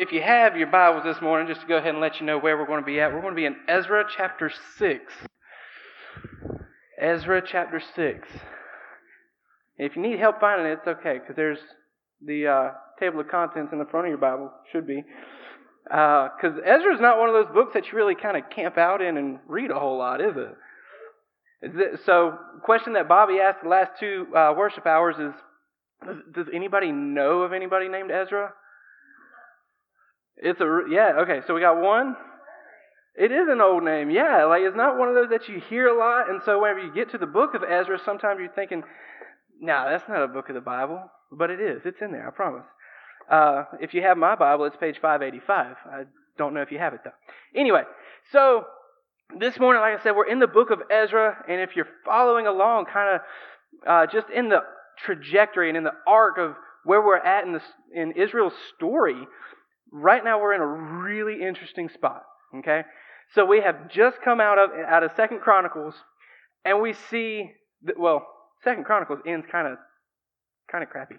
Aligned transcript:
if 0.00 0.12
you 0.12 0.22
have 0.22 0.56
your 0.56 0.66
Bibles 0.66 1.04
this 1.04 1.20
morning, 1.20 1.46
just 1.46 1.60
to 1.60 1.66
go 1.66 1.76
ahead 1.76 1.90
and 1.90 2.00
let 2.00 2.20
you 2.20 2.26
know 2.26 2.38
where 2.38 2.56
we're 2.56 2.66
going 2.66 2.80
to 2.80 2.86
be 2.86 2.98
at, 2.98 3.12
we're 3.12 3.20
going 3.20 3.34
to 3.34 3.36
be 3.36 3.44
in 3.44 3.56
Ezra 3.68 4.06
chapter 4.16 4.50
6. 4.78 4.98
Ezra 6.98 7.42
chapter 7.46 7.82
6. 7.94 8.26
If 9.76 9.96
you 9.96 10.00
need 10.00 10.18
help 10.18 10.40
finding 10.40 10.66
it, 10.68 10.78
it's 10.78 10.88
okay, 10.88 11.18
because 11.18 11.36
there's 11.36 11.58
the 12.24 12.46
uh, 12.46 12.70
table 12.98 13.20
of 13.20 13.28
contents 13.28 13.74
in 13.74 13.78
the 13.78 13.84
front 13.84 14.06
of 14.06 14.08
your 14.08 14.18
Bible, 14.18 14.50
should 14.72 14.86
be. 14.86 15.04
Because 15.84 16.56
uh, 16.56 16.64
Ezra 16.64 16.94
is 16.94 17.00
not 17.02 17.18
one 17.18 17.28
of 17.28 17.34
those 17.34 17.52
books 17.52 17.74
that 17.74 17.84
you 17.88 17.98
really 17.98 18.14
kind 18.14 18.38
of 18.38 18.44
camp 18.48 18.78
out 18.78 19.02
in 19.02 19.18
and 19.18 19.38
read 19.48 19.70
a 19.70 19.78
whole 19.78 19.98
lot, 19.98 20.22
is 20.22 20.34
it? 20.34 22.00
So, 22.06 22.38
question 22.62 22.94
that 22.94 23.06
Bobby 23.06 23.38
asked 23.38 23.62
the 23.62 23.68
last 23.68 23.90
two 24.00 24.28
uh, 24.34 24.54
worship 24.56 24.86
hours 24.86 25.16
is 25.18 25.34
does 26.34 26.46
anybody 26.54 26.90
know 26.90 27.42
of 27.42 27.52
anybody 27.52 27.88
named 27.88 28.10
Ezra? 28.10 28.54
It's 30.42 30.60
a 30.60 30.82
yeah. 30.88 31.12
Okay, 31.20 31.40
so 31.46 31.54
we 31.54 31.60
got 31.60 31.80
one. 31.80 32.16
It 33.14 33.32
is 33.32 33.48
an 33.48 33.60
old 33.60 33.82
name, 33.82 34.10
yeah. 34.10 34.44
Like 34.44 34.62
it's 34.62 34.76
not 34.76 34.96
one 34.96 35.08
of 35.08 35.14
those 35.14 35.30
that 35.30 35.48
you 35.48 35.60
hear 35.60 35.88
a 35.88 35.98
lot, 35.98 36.30
and 36.30 36.40
so 36.44 36.60
whenever 36.60 36.80
you 36.80 36.94
get 36.94 37.10
to 37.10 37.18
the 37.18 37.26
book 37.26 37.54
of 37.54 37.62
Ezra, 37.62 37.98
sometimes 38.04 38.38
you're 38.40 38.52
thinking, 38.52 38.82
"No, 39.60 39.72
nah, 39.72 39.90
that's 39.90 40.08
not 40.08 40.22
a 40.22 40.28
book 40.28 40.48
of 40.48 40.54
the 40.54 40.60
Bible," 40.60 41.02
but 41.30 41.50
it 41.50 41.60
is. 41.60 41.82
It's 41.84 42.00
in 42.00 42.12
there, 42.12 42.26
I 42.26 42.30
promise. 42.30 42.64
Uh, 43.30 43.64
if 43.80 43.92
you 43.94 44.02
have 44.02 44.16
my 44.16 44.34
Bible, 44.34 44.64
it's 44.64 44.76
page 44.76 44.96
585. 45.00 45.76
I 45.86 46.04
don't 46.38 46.54
know 46.54 46.62
if 46.62 46.72
you 46.72 46.78
have 46.78 46.94
it 46.94 47.00
though. 47.04 47.12
Anyway, 47.54 47.82
so 48.32 48.64
this 49.38 49.58
morning, 49.58 49.82
like 49.82 50.00
I 50.00 50.02
said, 50.02 50.16
we're 50.16 50.30
in 50.30 50.38
the 50.38 50.46
book 50.46 50.70
of 50.70 50.80
Ezra, 50.90 51.44
and 51.48 51.60
if 51.60 51.76
you're 51.76 51.88
following 52.04 52.46
along, 52.46 52.86
kind 52.86 53.16
of 53.16 53.20
uh, 53.86 54.06
just 54.10 54.28
in 54.30 54.48
the 54.48 54.60
trajectory 55.04 55.68
and 55.68 55.76
in 55.76 55.84
the 55.84 55.94
arc 56.06 56.38
of 56.38 56.54
where 56.84 57.02
we're 57.02 57.18
at 57.18 57.44
in, 57.44 57.52
this, 57.52 57.62
in 57.94 58.12
Israel's 58.12 58.54
story, 58.74 59.26
right 59.92 60.22
now 60.24 60.40
we're 60.40 60.54
in 60.54 60.60
a 60.60 60.66
really 60.66 61.42
interesting 61.46 61.88
spot. 61.88 62.22
Okay, 62.58 62.82
so 63.34 63.44
we 63.44 63.60
have 63.60 63.90
just 63.90 64.18
come 64.22 64.40
out 64.40 64.58
of 64.58 64.70
out 64.88 65.02
of 65.02 65.12
Second 65.16 65.40
Chronicles, 65.40 65.94
and 66.64 66.80
we 66.80 66.92
see 66.92 67.52
that, 67.84 67.98
well, 67.98 68.26
Second 68.64 68.84
Chronicles 68.84 69.20
ends 69.26 69.46
kind 69.50 69.68
of 69.68 69.78
kind 70.70 70.82
of 70.82 70.90
crappy, 70.90 71.16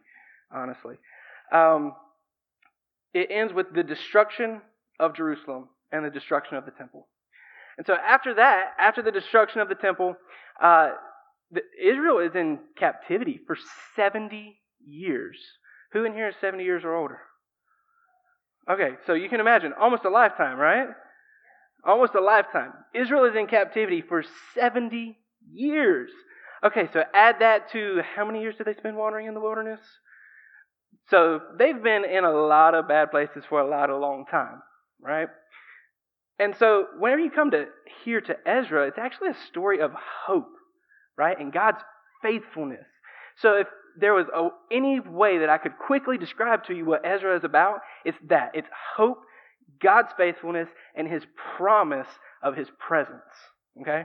honestly. 0.54 0.96
Um, 1.52 1.94
it 3.14 3.28
ends 3.30 3.54
with 3.54 3.74
the 3.74 3.84
destruction 3.84 4.62
of 5.00 5.16
Jerusalem 5.16 5.70
and 5.92 6.06
the 6.06 6.10
destruction 6.10 6.58
of 6.58 6.66
the 6.66 6.72
temple. 6.72 7.08
And 7.78 7.86
so 7.86 7.96
after 7.96 8.36
that, 8.36 8.74
after 8.80 9.02
the 9.02 9.12
destruction 9.12 9.60
of 9.60 9.70
the 9.70 9.76
temple, 9.76 10.16
uh, 10.62 10.92
the, 11.52 11.62
Israel 11.82 12.20
is 12.20 12.36
in 12.36 12.60
captivity 12.78 13.40
for 13.46 13.58
70 13.96 14.58
years. 14.86 15.38
Who 15.94 16.06
in 16.06 16.14
here 16.14 16.30
is 16.30 16.36
70 16.40 16.64
years 16.64 16.84
or 16.86 16.96
older? 16.96 17.20
Okay, 18.70 18.92
so 19.08 19.14
you 19.14 19.30
can 19.30 19.40
imagine 19.40 19.74
almost 19.80 20.06
a 20.06 20.10
lifetime, 20.10 20.58
right? 20.58 20.88
Almost 21.86 22.14
a 22.16 22.22
lifetime. 22.22 22.74
Israel 22.94 23.26
is 23.26 23.36
in 23.36 23.48
captivity 23.48 24.02
for 24.02 24.24
70 24.54 25.18
years. 25.52 26.12
Okay, 26.64 26.88
so 26.94 27.04
add 27.14 27.38
that 27.40 27.72
to 27.72 28.02
how 28.16 28.26
many 28.26 28.42
years 28.42 28.56
did 28.56 28.68
they 28.68 28.76
spend 28.76 28.96
wandering 28.96 29.28
in 29.28 29.34
the 29.34 29.40
wilderness? 29.40 29.80
So 31.10 31.42
they've 31.58 31.82
been 31.82 32.06
in 32.06 32.24
a 32.24 32.32
lot 32.32 32.76
of 32.76 32.88
bad 32.88 33.10
places 33.10 33.44
for 33.50 33.60
a 33.60 33.68
lot 33.68 33.90
of 33.90 34.00
long 34.00 34.26
time, 34.30 34.62
right? 35.02 35.28
And 36.38 36.56
so 36.58 36.86
whenever 37.00 37.22
you 37.22 37.32
come 37.32 37.52
to 37.52 37.66
here 38.04 38.22
to 38.22 38.36
Ezra, 38.46 38.88
it's 38.88 38.98
actually 39.00 39.30
a 39.30 39.48
story 39.48 39.82
of 39.82 39.92
hope, 40.26 40.54
right? 41.18 41.40
And 41.40 41.52
God's 41.52 41.82
faithfulness. 42.22 42.86
So 43.38 43.58
if 43.58 43.68
there 44.00 44.14
was 44.14 44.28
a, 44.34 44.50
any 44.72 45.00
way 45.00 45.40
that 45.40 45.50
I 45.50 45.58
could 45.58 45.78
quickly 45.78 46.18
describe 46.18 46.66
to 46.66 46.74
you 46.76 46.86
what 46.86 47.06
Ezra 47.06 47.38
is 47.38 47.44
about, 47.44 47.80
it's 48.06 48.18
that. 48.30 48.52
It's 48.54 48.68
hope, 48.96 49.22
God's 49.82 50.10
faithfulness, 50.18 50.70
and 50.96 51.08
his 51.08 51.24
promise 51.58 52.08
of 52.42 52.56
his 52.56 52.68
presence. 52.80 53.22
Okay? 53.82 54.04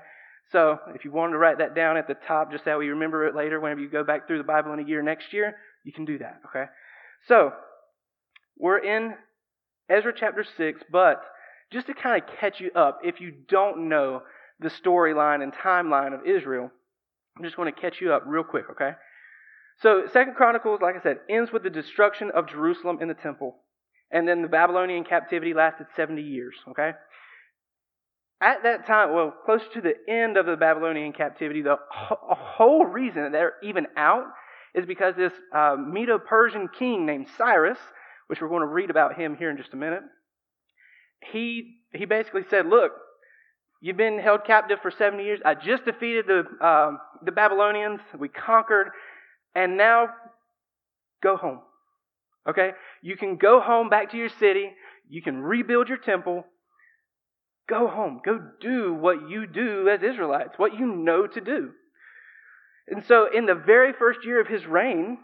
So 0.52 0.78
if 0.94 1.04
you 1.04 1.10
wanted 1.10 1.32
to 1.32 1.38
write 1.38 1.58
that 1.58 1.74
down 1.74 1.96
at 1.96 2.06
the 2.06 2.14
top, 2.14 2.52
just 2.52 2.64
so 2.64 2.78
we 2.78 2.88
remember 2.88 3.26
it 3.26 3.34
later, 3.34 3.60
whenever 3.60 3.80
you 3.80 3.90
go 3.90 4.04
back 4.04 4.26
through 4.26 4.38
the 4.38 4.44
Bible 4.44 4.72
in 4.72 4.78
a 4.78 4.86
year 4.86 5.02
next 5.02 5.32
year, 5.32 5.56
you 5.84 5.92
can 5.92 6.04
do 6.04 6.18
that. 6.18 6.40
Okay? 6.46 6.66
So 7.26 7.52
we're 8.58 8.78
in 8.78 9.14
Ezra 9.88 10.12
chapter 10.14 10.44
6, 10.56 10.82
but 10.90 11.22
just 11.72 11.86
to 11.88 11.94
kind 11.94 12.22
of 12.22 12.28
catch 12.38 12.60
you 12.60 12.70
up, 12.74 13.00
if 13.02 13.20
you 13.20 13.32
don't 13.48 13.88
know 13.88 14.22
the 14.60 14.70
storyline 14.70 15.42
and 15.42 15.52
timeline 15.52 16.14
of 16.14 16.26
Israel, 16.26 16.70
I'm 17.36 17.44
just 17.44 17.56
going 17.56 17.72
to 17.72 17.80
catch 17.80 18.00
you 18.00 18.12
up 18.12 18.22
real 18.26 18.44
quick, 18.44 18.64
okay? 18.70 18.92
So, 19.82 20.04
Second 20.12 20.34
Chronicles, 20.36 20.80
like 20.80 20.96
I 20.96 21.02
said, 21.02 21.18
ends 21.28 21.52
with 21.52 21.62
the 21.62 21.70
destruction 21.70 22.30
of 22.30 22.48
Jerusalem 22.48 22.98
and 23.00 23.10
the 23.10 23.14
temple. 23.14 23.56
And 24.10 24.26
then 24.26 24.42
the 24.42 24.48
Babylonian 24.48 25.04
captivity 25.04 25.52
lasted 25.52 25.86
70 25.96 26.22
years, 26.22 26.54
okay? 26.70 26.92
At 28.40 28.62
that 28.62 28.86
time, 28.86 29.12
well, 29.12 29.34
close 29.44 29.62
to 29.74 29.80
the 29.80 29.94
end 30.08 30.36
of 30.36 30.46
the 30.46 30.56
Babylonian 30.56 31.12
captivity, 31.12 31.62
the 31.62 31.76
whole 31.90 32.86
reason 32.86 33.32
they're 33.32 33.54
even 33.62 33.86
out 33.96 34.24
is 34.74 34.86
because 34.86 35.14
this 35.16 35.32
uh, 35.54 35.76
Medo 35.76 36.18
Persian 36.18 36.68
king 36.78 37.06
named 37.06 37.26
Cyrus, 37.36 37.78
which 38.28 38.40
we're 38.40 38.48
going 38.48 38.60
to 38.60 38.66
read 38.66 38.90
about 38.90 39.18
him 39.18 39.36
here 39.36 39.50
in 39.50 39.56
just 39.56 39.72
a 39.72 39.76
minute, 39.76 40.02
he, 41.32 41.78
he 41.92 42.04
basically 42.04 42.42
said, 42.50 42.66
Look, 42.66 42.92
you've 43.80 43.96
been 43.96 44.18
held 44.18 44.44
captive 44.44 44.78
for 44.82 44.90
70 44.90 45.24
years. 45.24 45.40
I 45.44 45.54
just 45.54 45.86
defeated 45.86 46.26
the, 46.26 46.44
uh, 46.64 46.92
the 47.24 47.32
Babylonians. 47.32 48.00
We 48.18 48.28
conquered 48.28 48.88
and 49.56 49.78
now 49.78 50.10
go 51.22 51.36
home. 51.36 51.60
Okay? 52.48 52.72
You 53.02 53.16
can 53.16 53.36
go 53.36 53.60
home 53.60 53.88
back 53.88 54.12
to 54.12 54.16
your 54.16 54.28
city. 54.28 54.70
You 55.08 55.22
can 55.22 55.38
rebuild 55.38 55.88
your 55.88 55.98
temple. 55.98 56.44
Go 57.68 57.88
home. 57.88 58.20
Go 58.24 58.38
do 58.60 58.94
what 58.94 59.28
you 59.28 59.46
do 59.46 59.88
as 59.88 60.02
Israelites, 60.02 60.52
what 60.58 60.78
you 60.78 60.86
know 60.86 61.26
to 61.26 61.40
do. 61.40 61.70
And 62.88 63.02
so, 63.06 63.26
in 63.34 63.46
the 63.46 63.54
very 63.54 63.92
first 63.98 64.20
year 64.24 64.40
of 64.40 64.46
his 64.46 64.64
reign, 64.64 65.18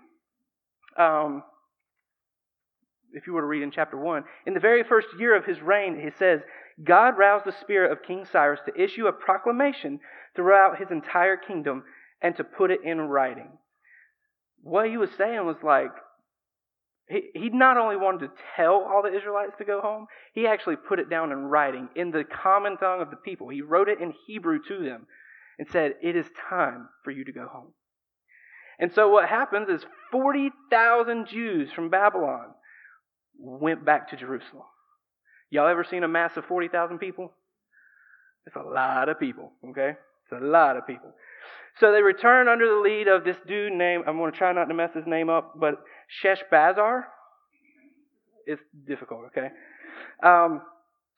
um, 0.99 1.45
if 3.13 3.27
you 3.27 3.35
were 3.35 3.43
to 3.43 3.47
read 3.47 3.63
in 3.63 3.71
chapter 3.71 3.97
1, 3.97 4.25
in 4.47 4.55
the 4.55 4.61
very 4.61 4.83
first 4.83 5.09
year 5.17 5.37
of 5.37 5.45
his 5.45 5.61
reign, 5.61 6.01
he 6.03 6.11
says, 6.19 6.41
God 6.83 7.19
roused 7.19 7.45
the 7.45 7.55
spirit 7.61 7.93
of 7.93 8.03
King 8.03 8.27
Cyrus 8.33 8.59
to 8.67 8.83
issue 8.83 9.07
a 9.07 9.13
proclamation 9.13 10.01
throughout 10.35 10.81
his 10.81 10.91
entire 10.91 11.37
kingdom 11.37 11.85
and 12.21 12.35
to 12.37 12.43
put 12.43 12.73
it 12.73 12.81
in 12.83 12.99
writing 13.03 13.51
what 14.63 14.89
he 14.89 14.97
was 14.97 15.11
saying 15.19 15.45
was 15.45 15.57
like, 15.63 15.91
he, 17.09 17.31
he 17.35 17.49
not 17.51 17.77
only 17.77 17.97
wanted 17.97 18.29
to 18.29 18.33
tell 18.57 18.75
all 18.75 19.03
the 19.03 19.15
Israelites 19.15 19.55
to 19.59 19.65
go 19.65 19.81
home, 19.81 20.07
he 20.35 20.47
actually 20.47 20.77
put 20.77 20.99
it 20.99 21.11
down 21.11 21.33
in 21.33 21.39
writing 21.39 21.89
in 21.95 22.11
the 22.11 22.25
common 22.25 22.77
tongue 22.77 23.03
of 23.03 23.11
the 23.11 23.17
people. 23.17 23.49
He 23.49 23.61
wrote 23.61 23.89
it 23.89 24.01
in 24.01 24.15
Hebrew 24.27 24.61
to 24.69 24.85
them 24.85 25.07
and 25.59 25.69
said, 25.69 25.95
It 26.03 26.17
is 26.17 26.27
time 26.49 26.89
for 27.05 27.11
you 27.11 27.25
to 27.25 27.33
go 27.33 27.47
home. 27.47 27.73
And 28.79 28.93
so 28.93 29.11
what 29.11 29.29
happens 29.29 29.69
is 29.69 29.85
40,000 30.11 31.27
Jews 31.27 31.71
from 31.73 31.91
Babylon 31.91 32.55
went 33.39 33.85
back 33.85 34.11
to 34.11 34.17
Jerusalem. 34.17 34.65
Y'all 35.51 35.69
ever 35.69 35.85
seen 35.85 36.05
a 36.05 36.09
mass 36.09 36.37
of 36.37 36.47
40,000 36.47 36.99
people? 36.99 37.33
It's 38.47 38.57
a 38.57 38.63
lot 38.63 39.09
of 39.09 39.21
people, 39.21 39.53
okay? 39.69 39.91
It's 39.91 40.43
a 40.43 40.45
lot 40.45 40.77
of 40.77 40.87
people. 40.87 41.13
So 41.81 41.93
they 41.93 42.03
return 42.03 42.49
under 42.49 42.69
the 42.69 42.81
lead 42.81 43.09
of 43.09 43.25
this 43.25 43.37
dude 43.47 43.73
named, 43.73 44.05
I'm 44.07 44.19
going 44.19 44.33
to 44.33 44.39
try 44.39 44.53
not 44.53 44.67
to 44.67 44.75
mess 44.75 44.91
his 44.95 45.07
name 45.07 45.31
up, 45.31 45.55
but 45.59 45.83
Sheshbazzar. 46.23 47.05
It's 48.47 48.63
difficult, 48.87 49.27
okay? 49.27 49.49
Um, 50.23 50.63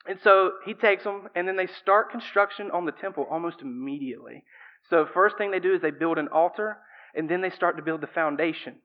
and 0.07 0.19
so 0.23 0.53
he 0.65 0.75
takes 0.75 1.05
them, 1.05 1.29
and 1.35 1.49
then 1.49 1.57
they 1.57 1.67
start 1.67 2.11
construction 2.11 2.71
on 2.71 2.85
the 2.85 2.93
temple 2.93 3.27
almost 3.31 3.63
immediately. 3.63 4.45
So 4.91 5.07
first 5.13 5.39
thing 5.39 5.51
they 5.51 5.61
do 5.61 5.75
is 5.75 5.81
they 5.81 5.91
build 5.91 6.19
an 6.19 6.29
altar, 6.29 6.77
and 7.15 7.29
then 7.29 7.41
they 7.41 7.51
start 7.51 7.77
to 7.77 7.83
build 7.83 8.01
the 8.01 8.07
foundation. 8.07 8.77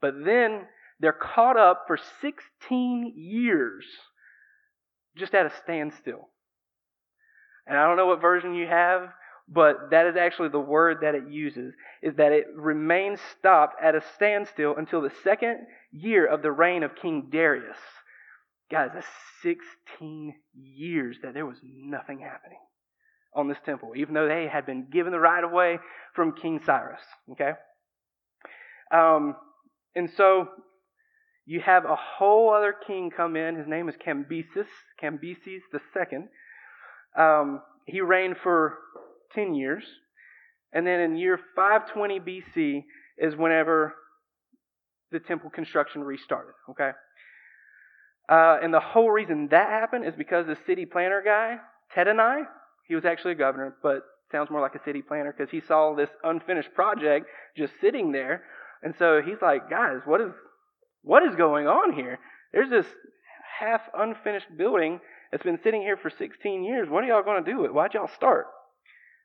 But 0.00 0.14
then 0.24 0.62
they're 1.00 1.12
caught 1.12 1.56
up 1.56 1.84
for 1.86 1.98
16 2.20 3.14
years 3.16 3.84
just 5.16 5.34
at 5.34 5.46
a 5.46 5.52
standstill. 5.62 6.28
And 7.66 7.78
I 7.78 7.86
don't 7.86 7.96
know 7.96 8.06
what 8.06 8.20
version 8.20 8.54
you 8.54 8.66
have, 8.66 9.08
but 9.48 9.90
that 9.90 10.06
is 10.06 10.16
actually 10.16 10.48
the 10.48 10.60
word 10.60 10.98
that 11.02 11.14
it 11.14 11.28
uses, 11.28 11.74
is 12.02 12.16
that 12.16 12.32
it 12.32 12.46
remains 12.54 13.20
stopped 13.38 13.76
at 13.82 13.94
a 13.94 14.02
standstill 14.14 14.74
until 14.76 15.00
the 15.00 15.12
second 15.22 15.58
year 15.90 16.26
of 16.26 16.42
the 16.42 16.52
reign 16.52 16.82
of 16.82 16.94
King 16.94 17.28
Darius. 17.30 17.76
Guys, 18.70 18.90
that's 18.94 19.06
16 19.42 20.34
years 20.54 21.18
that 21.22 21.34
there 21.34 21.46
was 21.46 21.58
nothing 21.62 22.20
happening 22.20 22.58
on 23.34 23.48
this 23.48 23.58
temple, 23.64 23.92
even 23.96 24.14
though 24.14 24.28
they 24.28 24.46
had 24.50 24.66
been 24.66 24.86
given 24.90 25.12
the 25.12 25.18
right 25.18 25.44
of 25.44 25.50
way 25.50 25.78
from 26.14 26.32
King 26.32 26.60
Cyrus. 26.64 27.00
Okay? 27.32 27.52
Um, 28.92 29.36
and 29.94 30.10
so 30.16 30.48
you 31.44 31.60
have 31.60 31.84
a 31.84 31.96
whole 31.96 32.54
other 32.54 32.74
king 32.86 33.10
come 33.14 33.36
in. 33.36 33.56
His 33.56 33.66
name 33.66 33.88
is 33.88 33.94
Cambyses, 33.96 34.66
Cambyses 35.02 35.60
the 35.72 35.80
second. 35.92 36.28
Um, 37.18 37.62
he 37.86 38.00
reigned 38.00 38.36
for 38.42 38.78
10 39.34 39.54
years. 39.54 39.84
And 40.72 40.86
then 40.86 41.00
in 41.00 41.16
year 41.16 41.38
520 41.54 42.20
BC 42.20 42.84
is 43.18 43.36
whenever 43.36 43.94
the 45.10 45.20
temple 45.20 45.50
construction 45.50 46.02
restarted, 46.02 46.54
okay? 46.70 46.90
Uh, 48.28 48.58
and 48.62 48.72
the 48.72 48.80
whole 48.80 49.10
reason 49.10 49.48
that 49.50 49.68
happened 49.68 50.06
is 50.06 50.14
because 50.16 50.46
the 50.46 50.56
city 50.66 50.86
planner 50.86 51.22
guy, 51.22 51.56
Tattenai, 51.94 52.44
he 52.88 52.94
was 52.94 53.04
actually 53.04 53.32
a 53.32 53.36
governor, 53.36 53.76
but 53.82 54.02
sounds 54.30 54.50
more 54.50 54.60
like 54.60 54.74
a 54.74 54.82
city 54.84 55.02
planner 55.02 55.34
because 55.36 55.50
he 55.50 55.60
saw 55.60 55.94
this 55.94 56.08
unfinished 56.24 56.72
project 56.74 57.26
just 57.56 57.74
sitting 57.80 58.12
there. 58.12 58.42
And 58.82 58.94
so 58.98 59.20
he's 59.24 59.36
like, 59.42 59.68
guys, 59.68 60.00
what 60.06 60.20
is 60.20 60.32
what 61.02 61.22
is 61.24 61.34
going 61.36 61.66
on 61.66 61.92
here? 61.92 62.18
There's 62.52 62.70
this 62.70 62.86
half 63.60 63.82
unfinished 63.96 64.46
building 64.56 65.00
that's 65.30 65.42
been 65.42 65.58
sitting 65.62 65.82
here 65.82 65.96
for 65.96 66.10
16 66.10 66.64
years. 66.64 66.88
What 66.88 67.04
are 67.04 67.06
y'all 67.08 67.22
going 67.22 67.44
to 67.44 67.50
do 67.50 67.58
with 67.58 67.66
it? 67.66 67.74
Why'd 67.74 67.94
y'all 67.94 68.10
start? 68.16 68.46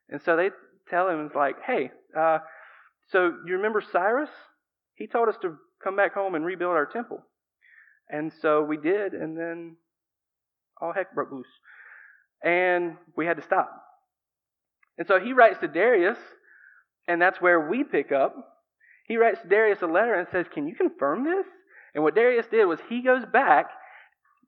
And 0.08 0.20
so 0.22 0.36
they 0.36 0.50
tell 0.88 1.08
him, 1.08 1.26
it's 1.26 1.34
like, 1.34 1.56
hey, 1.66 1.90
uh, 2.16 2.38
so 3.10 3.32
you 3.46 3.56
remember 3.56 3.82
Cyrus? 3.92 4.30
He 4.94 5.06
told 5.06 5.28
us 5.28 5.36
to 5.42 5.56
come 5.82 5.96
back 5.96 6.14
home 6.14 6.34
and 6.34 6.44
rebuild 6.44 6.72
our 6.72 6.86
temple. 6.86 7.22
And 8.10 8.32
so 8.40 8.62
we 8.62 8.76
did, 8.76 9.12
and 9.12 9.36
then 9.36 9.76
all 10.80 10.92
heck 10.92 11.14
broke 11.14 11.30
loose. 11.30 11.46
And 12.42 12.96
we 13.16 13.26
had 13.26 13.36
to 13.36 13.42
stop. 13.42 13.70
And 14.96 15.06
so 15.06 15.20
he 15.20 15.32
writes 15.32 15.58
to 15.60 15.68
Darius, 15.68 16.18
and 17.06 17.20
that's 17.20 17.40
where 17.40 17.68
we 17.68 17.84
pick 17.84 18.12
up. 18.12 18.34
He 19.06 19.16
writes 19.16 19.40
Darius 19.48 19.82
a 19.82 19.86
letter 19.86 20.14
and 20.14 20.28
says, 20.30 20.46
Can 20.52 20.66
you 20.66 20.74
confirm 20.74 21.24
this? 21.24 21.46
And 21.94 22.04
what 22.04 22.14
Darius 22.14 22.46
did 22.50 22.66
was 22.66 22.80
he 22.88 23.02
goes 23.02 23.24
back 23.32 23.70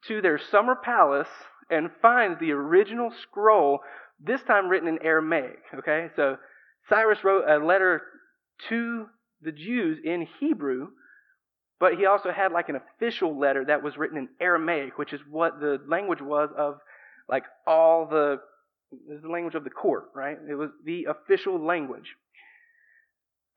to 0.09 0.21
their 0.21 0.39
summer 0.39 0.75
palace 0.75 1.29
and 1.71 1.91
finds 2.03 2.39
the 2.39 2.53
original 2.53 3.13
scroll, 3.23 3.81
this 4.23 4.43
time 4.43 4.69
written 4.69 4.89
in 4.89 4.99
Aramaic. 5.03 5.61
Okay, 5.79 6.09
so 6.17 6.37
Cyrus 6.89 7.25
wrote 7.25 7.45
a 7.49 7.65
letter 7.65 8.03
to 8.69 9.07
the 9.43 9.53
Jews 9.53 9.99
in 10.05 10.27
Hebrew, 10.39 10.89
but 11.79 11.95
he 11.95 12.07
also 12.07 12.31
had 12.31 12.53
like 12.53 12.69
an 12.69 12.77
official 12.77 13.39
letter 13.39 13.65
that 13.65 13.83
was 13.83 13.97
written 13.97 14.19
in 14.19 14.29
Aramaic, 14.41 14.99
which 14.99 15.13
is 15.13 15.21
what 15.29 15.61
the 15.61 15.79
language 15.89 16.21
was 16.21 16.51
of 16.57 16.79
like 17.29 17.45
all 17.67 18.07
the 18.07 18.41
this 19.07 19.17
is 19.19 19.23
the 19.23 19.29
language 19.29 19.55
of 19.55 19.65
the 19.65 19.71
court, 19.71 20.07
right? 20.15 20.37
It 20.49 20.55
was 20.55 20.71
the 20.85 21.05
official 21.05 21.65
language. 21.65 22.17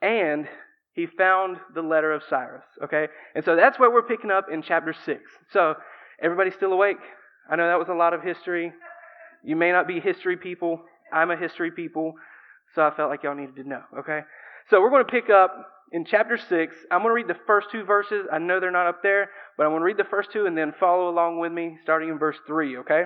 And 0.02 0.48
he 0.94 1.08
found 1.08 1.58
the 1.74 1.82
letter 1.82 2.12
of 2.12 2.22
Cyrus, 2.30 2.66
okay? 2.84 3.08
And 3.34 3.44
so 3.44 3.56
that's 3.56 3.80
where 3.80 3.90
we're 3.90 4.04
picking 4.04 4.30
up 4.30 4.46
in 4.52 4.62
chapter 4.62 4.94
6. 4.94 5.22
So, 5.52 5.76
everybody 6.22 6.52
still 6.52 6.72
awake? 6.72 6.98
I 7.50 7.56
know 7.56 7.68
that 7.68 7.80
was 7.80 7.90
a 7.90 7.94
lot 7.94 8.14
of 8.14 8.22
history. 8.22 8.72
You 9.44 9.56
may 9.56 9.72
not 9.72 9.88
be 9.88 10.00
history 10.00 10.38
people. 10.38 10.82
I'm 11.12 11.32
a 11.32 11.38
history 11.38 11.72
people. 11.72 12.14
So 12.76 12.82
I 12.82 12.96
felt 12.96 13.10
like 13.10 13.24
y'all 13.24 13.36
needed 13.36 13.56
to 13.58 13.68
know, 13.68 13.82
okay? 14.00 14.22
So 14.70 14.82
we're 14.82 14.90
going 14.90 15.06
to 15.06 15.12
pick 15.12 15.30
up 15.30 15.52
in 15.92 16.06
chapter 16.06 16.38
6. 16.38 16.76
I'm 16.92 17.02
going 17.02 17.10
to 17.10 17.14
read 17.14 17.28
the 17.28 17.40
first 17.46 17.68
two 17.72 17.84
verses. 17.84 18.26
I 18.32 18.40
know 18.40 18.60
they're 18.60 18.72
not 18.72 18.88
up 18.88 19.04
there, 19.04 19.30
but 19.58 19.66
I'm 19.66 19.72
going 19.72 19.82
to 19.82 19.86
read 19.86 19.98
the 19.98 20.10
first 20.10 20.32
two 20.32 20.46
and 20.46 20.58
then 20.58 20.74
follow 20.80 21.10
along 21.10 21.40
with 21.40 21.52
me 21.52 21.78
starting 21.84 22.10
in 22.10 22.18
verse 22.18 22.38
3, 22.48 22.78
okay? 22.78 23.04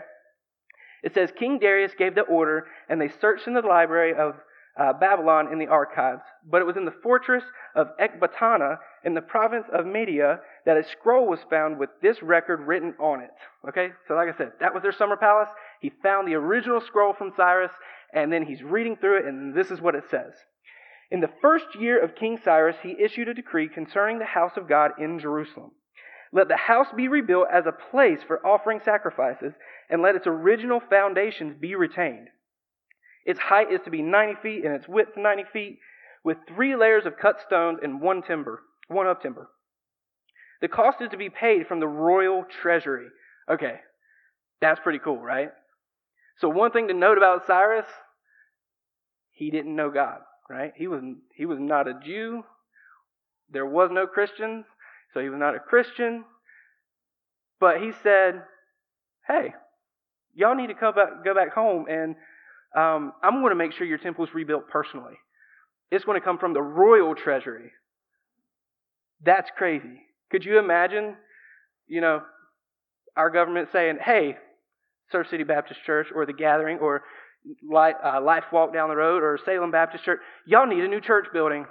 It 1.04 1.14
says 1.14 1.32
King 1.38 1.60
Darius 1.60 1.92
gave 1.98 2.16
the 2.16 2.22
order, 2.22 2.66
and 2.90 3.00
they 3.00 3.10
searched 3.20 3.48
in 3.48 3.54
the 3.54 3.62
library 3.62 4.14
of 4.18 4.36
uh, 4.80 4.94
Babylon 4.94 5.52
in 5.52 5.60
the 5.60 5.68
archives. 5.68 6.22
But 6.50 6.62
it 6.62 6.66
was 6.66 6.78
in 6.78 6.86
the 6.86 6.94
fortress 7.04 7.44
of 7.76 7.88
Ecbatana 8.00 8.78
in 9.04 9.14
the 9.14 9.22
province 9.22 9.66
of 9.74 9.86
Media 9.86 10.40
that 10.66 10.78
a 10.78 10.84
scroll 10.84 11.28
was 11.28 11.40
found 11.50 11.80
with 11.80 11.90
this 12.02 12.22
record 12.22 12.62
written 12.62 12.94
on 13.00 13.22
it. 13.22 13.32
Okay, 13.68 13.90
so 14.08 14.14
like 14.14 14.34
I 14.34 14.38
said, 14.38 14.52
that 14.60 14.74
was 14.74 14.84
their 14.84 14.92
summer 14.92 15.18
palace. 15.18 15.50
He 15.82 15.92
found 16.04 16.28
the 16.28 16.36
original 16.36 16.82
scroll 16.82 17.14
from 17.14 17.34
Cyrus, 17.36 17.72
and 18.14 18.32
then 18.32 18.46
he's 18.46 18.64
reading 18.64 18.96
through 18.96 19.20
it, 19.20 19.26
and 19.26 19.54
this 19.54 19.72
is 19.72 19.82
what 19.82 19.96
it 19.96 20.04
says. 20.10 20.34
In 21.10 21.22
the 21.22 21.32
first 21.42 21.76
year 21.80 22.04
of 22.04 22.16
King 22.16 22.38
Cyrus, 22.44 22.78
he 22.84 22.96
issued 23.00 23.30
a 23.30 23.34
decree 23.34 23.70
concerning 23.70 24.20
the 24.20 24.26
house 24.26 24.58
of 24.58 24.68
God 24.68 24.92
in 25.00 25.20
Jerusalem. 25.20 25.72
Let 26.34 26.50
the 26.50 26.58
house 26.58 26.88
be 26.96 27.08
rebuilt 27.08 27.48
as 27.52 27.66
a 27.66 27.72
place 27.72 28.20
for 28.26 28.46
offering 28.46 28.82
sacrifices, 28.84 29.54
and 29.90 30.02
let 30.02 30.16
its 30.16 30.28
original 30.28 30.82
foundations 30.82 31.56
be 31.60 31.76
retained. 31.76 32.28
Its 33.26 33.40
height 33.40 33.72
is 33.72 33.82
to 33.86 33.92
be 33.92 34.02
90 34.02 34.42
feet 34.42 34.66
and 34.66 34.74
its 34.74 34.88
width 34.88 35.16
90 35.16 35.44
feet, 35.54 35.80
with 36.24 36.38
three 36.48 36.76
layers 36.76 37.06
of 37.06 37.18
cut 37.18 37.40
stones 37.46 37.80
and 37.82 38.02
one 38.02 38.22
timber, 38.22 38.64
one 38.88 39.08
of 39.08 39.22
timber. 39.22 39.50
The 40.60 40.68
cost 40.68 41.02
is 41.02 41.10
to 41.12 41.18
be 41.18 41.30
paid 41.30 41.68
from 41.68 41.80
the 41.80 41.88
royal 41.88 42.44
treasury. 42.62 43.08
Okay, 43.50 43.80
that's 44.60 44.80
pretty 44.82 45.00
cool, 45.00 45.20
right? 45.20 45.52
So 46.40 46.50
one 46.50 46.72
thing 46.72 46.88
to 46.88 46.94
note 46.94 47.18
about 47.18 47.48
Cyrus, 47.48 47.86
he 49.32 49.50
didn't 49.50 49.76
know 49.76 49.90
God, 49.90 50.20
right? 50.50 50.74
He 50.76 50.88
was 50.88 51.02
he 51.36 51.46
was 51.46 51.60
not 51.60 51.88
a 51.88 52.00
Jew. 52.04 52.44
There 53.50 53.66
was 53.66 53.90
no 53.92 54.08
Christians, 54.08 54.66
so 55.14 55.20
he 55.20 55.30
was 55.30 55.40
not 55.40 55.56
a 55.56 55.60
Christian. 55.60 56.26
But 57.60 57.82
he 57.82 57.92
said, 58.04 58.44
"Hey, 59.28 59.54
y'all 60.36 60.56
need 60.56 60.68
to 60.68 60.76
come 60.76 60.94
back, 60.94 61.24
go 61.24 61.34
back 61.34 61.54
home 61.54 61.86
and 61.90 62.16
um, 62.76 63.14
I'm 63.24 63.42
going 63.42 63.50
to 63.50 63.56
make 63.56 63.74
sure 63.74 63.88
your 63.88 63.98
temple 63.98 64.26
is 64.26 64.34
rebuilt 64.34 64.68
personally. 64.70 65.16
It's 65.90 66.06
going 66.06 66.20
to 66.20 66.24
come 66.24 66.38
from 66.38 66.54
the 66.54 66.62
royal 66.62 67.16
treasury. 67.16 67.72
That's 69.24 69.50
crazy. 69.58 70.02
Could 70.30 70.46
you 70.46 70.60
imagine, 70.60 71.16
you 71.88 72.02
know, 72.02 72.22
our 73.16 73.32
government 73.32 73.70
saying, 73.72 73.98
hey, 74.04 74.38
Surf 75.12 75.28
City 75.30 75.44
Baptist 75.44 75.80
Church 75.86 76.08
or 76.14 76.26
the 76.26 76.34
Gathering 76.34 76.80
or 76.80 77.04
Life, 77.68 77.96
uh, 78.04 78.22
Life 78.22 78.46
Walk 78.52 78.74
down 78.74 78.90
the 78.90 78.96
road 78.96 79.24
or 79.24 79.40
Salem 79.46 79.72
Baptist 79.72 80.04
Church, 80.04 80.20
y'all 80.46 80.68
need 80.68 80.84
a 80.84 80.88
new 80.88 81.02
church 81.02 81.28
building. 81.32 81.66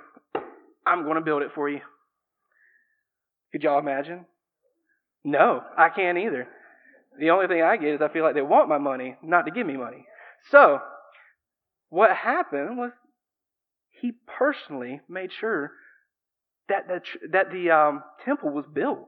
I'm 0.86 1.02
going 1.02 1.16
to 1.16 1.20
build 1.20 1.42
it 1.42 1.50
for 1.54 1.68
you. 1.68 1.80
Could 3.52 3.62
y'all 3.62 3.78
imagine? 3.78 4.24
No, 5.24 5.62
I 5.76 5.88
can't 5.88 6.18
either. 6.18 6.46
The 7.18 7.30
only 7.30 7.48
thing 7.48 7.62
I 7.62 7.76
get 7.76 7.94
is 7.94 8.00
I 8.00 8.08
feel 8.08 8.22
like 8.22 8.34
they 8.34 8.42
want 8.42 8.68
my 8.68 8.78
money, 8.78 9.16
not 9.22 9.42
to 9.46 9.50
give 9.50 9.66
me 9.66 9.76
money. 9.76 10.06
So, 10.50 10.78
what 11.88 12.14
happened 12.14 12.76
was 12.76 12.92
he 13.90 14.12
personally 14.26 15.00
made 15.08 15.30
sure 15.32 15.72
that 16.68 16.86
the, 16.88 17.00
that 17.32 17.50
the 17.50 17.70
um, 17.70 18.02
temple 18.24 18.50
was 18.50 18.66
built. 18.72 19.06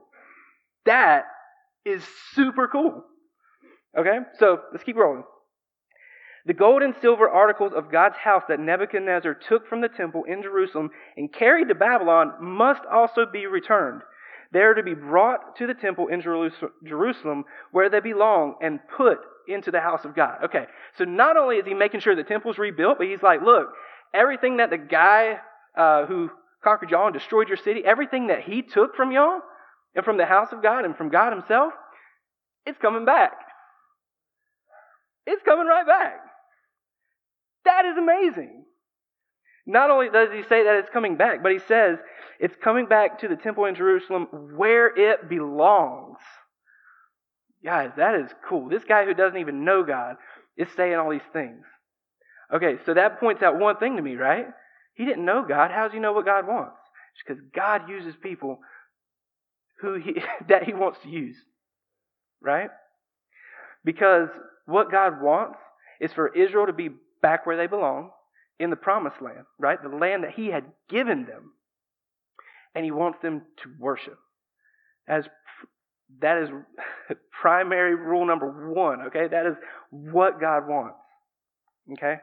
That 0.85 1.25
is 1.85 2.03
super 2.33 2.67
cool. 2.67 3.03
Okay, 3.97 4.19
so 4.37 4.59
let's 4.71 4.83
keep 4.83 4.95
rolling. 4.95 5.23
The 6.45 6.53
gold 6.53 6.81
and 6.81 6.95
silver 7.01 7.29
articles 7.29 7.73
of 7.75 7.91
God's 7.91 8.15
house 8.17 8.43
that 8.49 8.59
Nebuchadnezzar 8.59 9.35
took 9.47 9.67
from 9.67 9.81
the 9.81 9.89
temple 9.89 10.23
in 10.27 10.41
Jerusalem 10.41 10.89
and 11.17 11.31
carried 11.31 11.67
to 11.67 11.75
Babylon 11.75 12.33
must 12.41 12.81
also 12.91 13.25
be 13.31 13.45
returned. 13.45 14.01
They 14.51 14.61
are 14.61 14.73
to 14.73 14.83
be 14.83 14.95
brought 14.95 15.57
to 15.57 15.67
the 15.67 15.73
temple 15.73 16.07
in 16.07 16.21
Jerusalem 16.21 17.43
where 17.71 17.89
they 17.89 17.99
belong 17.99 18.55
and 18.61 18.79
put 18.97 19.19
into 19.47 19.69
the 19.69 19.79
house 19.79 20.05
of 20.05 20.15
God. 20.15 20.45
Okay, 20.45 20.65
so 20.97 21.03
not 21.03 21.37
only 21.37 21.57
is 21.57 21.65
he 21.65 21.73
making 21.73 21.99
sure 21.99 22.15
the 22.15 22.23
temple's 22.23 22.57
rebuilt, 22.57 22.97
but 22.97 23.07
he's 23.07 23.21
like, 23.21 23.41
look, 23.41 23.67
everything 24.13 24.57
that 24.57 24.69
the 24.69 24.77
guy 24.77 25.39
uh, 25.77 26.05
who 26.05 26.29
conquered 26.63 26.89
y'all 26.89 27.07
and 27.07 27.13
destroyed 27.13 27.47
your 27.47 27.57
city, 27.57 27.81
everything 27.85 28.27
that 28.27 28.41
he 28.41 28.61
took 28.61 28.95
from 28.95 29.11
y'all 29.11 29.41
and 29.95 30.05
from 30.05 30.17
the 30.17 30.25
house 30.25 30.51
of 30.51 30.63
God 30.63 30.85
and 30.85 30.95
from 30.95 31.09
God 31.09 31.31
himself, 31.31 31.73
it's 32.65 32.77
coming 32.79 33.05
back. 33.05 33.33
It's 35.29 35.43
coming 35.43 35.67
right 35.67 35.85
back. 35.85 36.21
That 37.65 37.85
is 37.85 37.97
amazing. 37.97 38.65
Not 39.67 39.91
only 39.91 40.09
does 40.09 40.29
he 40.33 40.41
say 40.41 40.63
that 40.63 40.77
it's 40.77 40.89
coming 40.89 41.17
back, 41.17 41.43
but 41.43 41.51
he 41.51 41.59
says 41.59 41.99
it's 42.39 42.55
coming 42.63 42.87
back 42.87 43.19
to 43.19 43.27
the 43.27 43.35
temple 43.35 43.65
in 43.65 43.75
Jerusalem 43.75 44.27
where 44.55 44.87
it 44.87 45.29
belongs. 45.29 46.17
Guys, 47.63 47.91
that 47.97 48.15
is 48.15 48.31
cool. 48.47 48.69
This 48.69 48.83
guy 48.83 49.05
who 49.05 49.13
doesn't 49.13 49.39
even 49.39 49.63
know 49.63 49.83
God 49.83 50.15
is 50.57 50.67
saying 50.75 50.95
all 50.95 51.11
these 51.11 51.21
things. 51.31 51.63
Okay, 52.51 52.77
so 52.87 52.95
that 52.95 53.19
points 53.19 53.43
out 53.43 53.59
one 53.59 53.77
thing 53.77 53.97
to 53.97 54.01
me, 54.01 54.15
right? 54.15 54.47
He 54.95 55.05
didn't 55.05 55.25
know 55.25 55.45
God. 55.47 55.69
How 55.69 55.83
does 55.83 55.93
he 55.93 55.99
know 55.99 56.13
what 56.13 56.25
God 56.25 56.47
wants? 56.47 56.79
It's 57.13 57.23
because 57.27 57.43
God 57.53 57.87
uses 57.87 58.15
people 58.19 58.61
who 59.81 59.99
he, 59.99 60.23
that 60.49 60.63
he 60.63 60.73
wants 60.73 60.97
to 61.03 61.09
use. 61.09 61.37
Right? 62.41 62.71
Because 63.85 64.29
what 64.69 64.91
God 64.91 65.21
wants 65.21 65.57
is 65.99 66.13
for 66.13 66.33
Israel 66.35 66.67
to 66.67 66.73
be 66.73 66.89
back 67.21 67.45
where 67.45 67.57
they 67.57 67.67
belong 67.67 68.11
in 68.59 68.69
the 68.69 68.75
promised 68.75 69.21
land, 69.21 69.45
right? 69.57 69.81
The 69.81 69.89
land 69.89 70.23
that 70.23 70.31
he 70.31 70.47
had 70.47 70.65
given 70.89 71.25
them. 71.25 71.53
And 72.75 72.85
he 72.85 72.91
wants 72.91 73.19
them 73.21 73.41
to 73.63 73.69
worship. 73.79 74.17
As 75.07 75.25
that 76.21 76.37
is 76.37 76.49
primary 77.41 77.95
rule 77.95 78.25
number 78.25 78.71
one, 78.71 79.01
okay? 79.07 79.27
That 79.27 79.45
is 79.45 79.55
what 79.89 80.39
God 80.39 80.67
wants, 80.67 80.99
okay? 81.93 82.17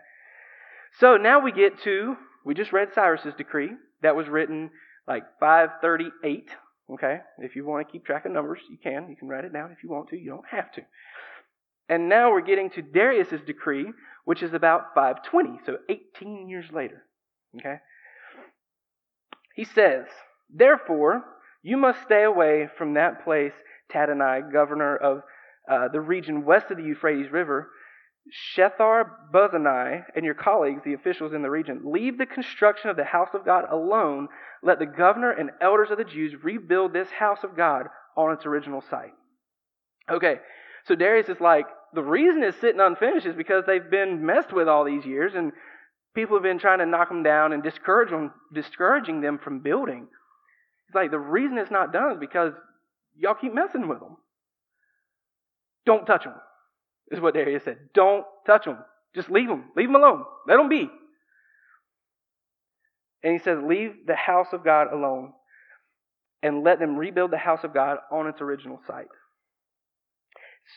So 1.00 1.17
now 1.17 1.41
we 1.41 1.53
get 1.53 1.83
to, 1.83 2.17
we 2.45 2.55
just 2.55 2.73
read 2.73 2.88
Cyrus's 2.95 3.35
decree 3.37 3.71
that 4.03 4.17
was 4.17 4.29
written 4.29 4.71
like 5.09 5.25
538, 5.41 6.49
okay? 6.93 7.19
If 7.38 7.57
you 7.57 7.67
want 7.67 7.87
to 7.87 7.93
keep 7.93 8.05
track 8.05 8.25
of 8.25 8.33
numbers, 8.33 8.61
you 8.71 8.79
can. 8.83 9.09
You 9.09 9.17
can 9.17 9.29
write 9.29 9.45
it 9.45 9.53
down 9.53 9.73
if 9.73 9.83
you 9.83 9.91
want 9.91 10.09
to. 10.11 10.17
You 10.17 10.31
don't 10.31 10.49
have 10.50 10.73
to. 10.73 10.83
And 11.88 12.09
now 12.09 12.31
we're 12.31 12.40
getting 12.40 12.71
to 12.71 12.83
Darius's 12.83 13.40
decree, 13.47 13.87
which 14.25 14.43
is 14.43 14.52
about 14.55 14.95
520, 14.95 15.61
so 15.64 15.78
18 15.88 16.49
years 16.49 16.66
later, 16.73 17.05
okay? 17.59 17.76
He 19.55 19.64
says, 19.64 20.07
Therefore, 20.52 21.25
you 21.62 21.76
must 21.76 22.02
stay 22.02 22.25
away 22.25 22.69
from 22.76 22.95
that 22.95 23.25
place 23.25 23.52
Tattenai, 23.93 24.52
governor 24.52 24.97
of 24.97 25.23
uh, 25.71 25.88
the 25.88 26.00
region 26.00 26.45
west 26.45 26.66
of 26.71 26.76
the 26.76 26.83
Euphrates 26.83 27.31
River, 27.31 27.71
Shethar 28.57 29.05
Bozenai 29.33 30.02
and 30.14 30.25
your 30.25 30.35
colleagues, 30.35 30.83
the 30.85 30.95
officials 30.95 31.33
in 31.33 31.43
the 31.43 31.50
region, 31.50 31.83
leave 31.85 32.19
the 32.19 32.26
construction 32.26 32.90
of 32.90 32.97
the 32.97 33.05
house 33.05 33.28
of 33.35 33.45
God 33.45 33.64
alone. 33.71 34.28
Let 34.62 34.78
the 34.78 34.87
governor 34.87 35.31
and 35.31 35.50
elders 35.61 35.90
of 35.90 35.99
the 35.99 36.05
Jews 36.05 36.35
rebuild 36.43 36.93
this 36.93 37.11
house 37.11 37.45
of 37.45 37.57
God 37.57 37.87
on 38.16 38.33
its 38.33 38.47
original 38.47 38.83
site. 38.90 39.12
Okay, 40.11 40.37
so 40.87 40.95
Darius 40.95 41.28
is 41.28 41.40
like, 41.40 41.66
the 41.95 42.02
reason 42.02 42.43
it's 42.43 42.61
sitting 42.61 42.81
unfinished 42.81 43.26
is 43.26 43.37
because 43.37 43.64
they've 43.66 43.90
been 43.90 44.25
messed 44.25 44.52
with 44.52 44.69
all 44.69 44.85
these 44.85 45.05
years, 45.05 45.33
and 45.35 45.52
people 46.14 46.37
have 46.37 46.43
been 46.43 46.59
trying 46.59 46.78
to 46.78 46.87
knock 46.87 47.09
them 47.09 47.23
down 47.23 47.52
and 47.52 47.62
discourage 47.62 48.11
them, 48.11 48.33
discouraging 48.52 49.21
them 49.21 49.38
from 49.38 49.61
building. 49.61 50.07
It's 50.88 50.95
like 50.95 51.11
the 51.11 51.19
reason 51.19 51.59
it's 51.59 51.71
not 51.71 51.93
done 51.93 52.12
is 52.12 52.19
because 52.19 52.52
y'all 53.16 53.35
keep 53.35 53.55
messing 53.55 53.88
with 53.88 54.00
them. 54.00 54.16
Don't 55.85 56.07
touch 56.07 56.25
them 56.25 56.35
is 57.11 57.21
what 57.21 57.35
Darius 57.35 57.64
said. 57.64 57.78
Don't 57.95 58.25
touch 58.47 58.64
them. 58.64 58.78
Just 59.14 59.31
leave 59.31 59.49
them. 59.49 59.64
Leave 59.76 59.88
them 59.88 59.97
alone. 59.97 60.25
Let 60.47 60.57
them 60.57 60.69
be. 60.69 60.90
And 63.23 63.33
he 63.33 63.38
says, 63.38 63.59
Leave 63.62 63.93
the 64.07 64.16
house 64.16 64.49
of 64.52 64.64
God 64.64 64.93
alone 64.93 65.33
and 66.43 66.64
let 66.64 66.78
them 66.78 66.97
rebuild 66.97 67.31
the 67.31 67.38
house 67.38 67.64
of 67.64 67.73
God 67.73 67.99
on 68.11 68.26
its 68.26 68.40
original 68.40 68.81
site. 68.87 69.07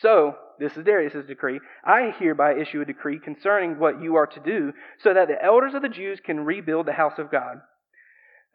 So, 0.02 0.36
this 0.60 0.78
is 0.78 0.84
Darius' 0.84 1.26
decree. 1.26 1.60
I 1.84 2.14
hereby 2.20 2.56
issue 2.56 2.82
a 2.82 2.86
decree 2.86 3.20
concerning 3.20 3.80
what 3.80 4.02
you 4.02 4.16
are 4.16 4.28
to 4.28 4.40
do, 4.40 4.74
so 5.00 5.14
that 5.14 5.28
the 5.28 5.44
elders 5.44 5.74
of 5.74 5.82
the 5.82 5.90
Jews 5.90 6.20
can 6.24 6.42
rebuild 6.42 6.86
the 6.86 6.94
house 6.94 7.18
of 7.18 7.32
God. 7.32 7.62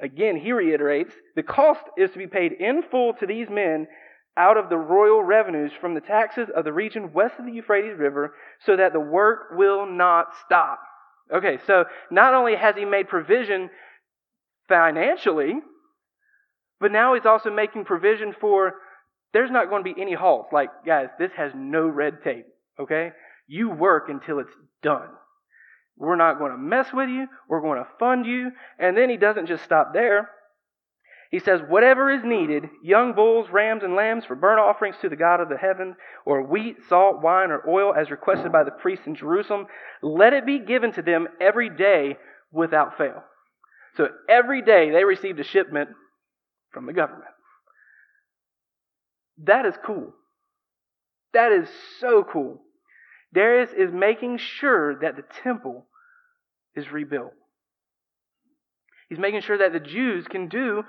Again, 0.00 0.36
he 0.36 0.52
reiterates 0.52 1.12
the 1.36 1.42
cost 1.42 1.82
is 1.96 2.10
to 2.12 2.18
be 2.18 2.26
paid 2.26 2.52
in 2.52 2.82
full 2.90 3.14
to 3.14 3.26
these 3.26 3.48
men 3.48 3.86
out 4.36 4.56
of 4.56 4.68
the 4.68 4.76
royal 4.76 5.22
revenues 5.22 5.72
from 5.80 5.94
the 5.94 6.00
taxes 6.00 6.48
of 6.54 6.64
the 6.64 6.72
region 6.72 7.12
west 7.12 7.34
of 7.38 7.46
the 7.46 7.52
Euphrates 7.52 7.98
River 7.98 8.34
so 8.64 8.76
that 8.76 8.92
the 8.92 9.00
work 9.00 9.50
will 9.52 9.86
not 9.86 10.28
stop. 10.44 10.80
Okay, 11.32 11.58
so 11.66 11.84
not 12.10 12.34
only 12.34 12.56
has 12.56 12.74
he 12.76 12.84
made 12.84 13.08
provision 13.08 13.70
financially, 14.68 15.54
but 16.80 16.92
now 16.92 17.14
he's 17.14 17.26
also 17.26 17.50
making 17.50 17.84
provision 17.84 18.34
for 18.38 18.74
there's 19.34 19.50
not 19.50 19.68
going 19.68 19.84
to 19.84 19.94
be 19.94 20.00
any 20.00 20.14
halts. 20.14 20.52
Like, 20.52 20.70
guys, 20.86 21.08
this 21.18 21.32
has 21.36 21.52
no 21.54 21.86
red 21.86 22.22
tape, 22.22 22.46
okay? 22.80 23.10
You 23.46 23.68
work 23.68 24.08
until 24.08 24.38
it's 24.38 24.54
done. 24.82 25.08
We're 25.98 26.16
not 26.16 26.38
going 26.38 26.52
to 26.52 26.58
mess 26.58 26.86
with 26.92 27.08
you. 27.08 27.26
We're 27.48 27.60
going 27.60 27.78
to 27.78 27.88
fund 27.98 28.26
you. 28.26 28.52
And 28.78 28.96
then 28.96 29.10
he 29.10 29.16
doesn't 29.16 29.46
just 29.46 29.64
stop 29.64 29.92
there. 29.92 30.30
He 31.30 31.40
says, 31.40 31.60
Whatever 31.68 32.12
is 32.12 32.22
needed, 32.24 32.68
young 32.82 33.12
bulls, 33.12 33.48
rams, 33.50 33.82
and 33.82 33.96
lambs 33.96 34.24
for 34.24 34.36
burnt 34.36 34.60
offerings 34.60 34.96
to 35.02 35.08
the 35.08 35.16
God 35.16 35.40
of 35.40 35.48
the 35.48 35.56
heaven, 35.56 35.96
or 36.24 36.46
wheat, 36.46 36.76
salt, 36.88 37.20
wine, 37.20 37.50
or 37.50 37.68
oil 37.68 37.92
as 37.92 38.10
requested 38.10 38.52
by 38.52 38.62
the 38.62 38.70
priests 38.70 39.06
in 39.06 39.16
Jerusalem, 39.16 39.66
let 40.00 40.32
it 40.32 40.46
be 40.46 40.60
given 40.60 40.92
to 40.92 41.02
them 41.02 41.26
every 41.40 41.70
day 41.70 42.16
without 42.52 42.96
fail. 42.96 43.24
So 43.96 44.08
every 44.28 44.62
day 44.62 44.90
they 44.92 45.02
received 45.02 45.40
a 45.40 45.44
shipment 45.44 45.90
from 46.72 46.86
the 46.86 46.92
government. 46.92 47.33
That 49.42 49.66
is 49.66 49.74
cool. 49.84 50.12
That 51.32 51.52
is 51.52 51.68
so 52.00 52.24
cool. 52.24 52.62
Darius 53.32 53.70
is 53.76 53.90
making 53.92 54.38
sure 54.38 55.00
that 55.00 55.16
the 55.16 55.24
temple 55.42 55.86
is 56.76 56.92
rebuilt. 56.92 57.32
He's 59.08 59.18
making 59.18 59.42
sure 59.42 59.58
that 59.58 59.72
the 59.72 59.80
Jews 59.80 60.26
can 60.28 60.48
do 60.48 60.84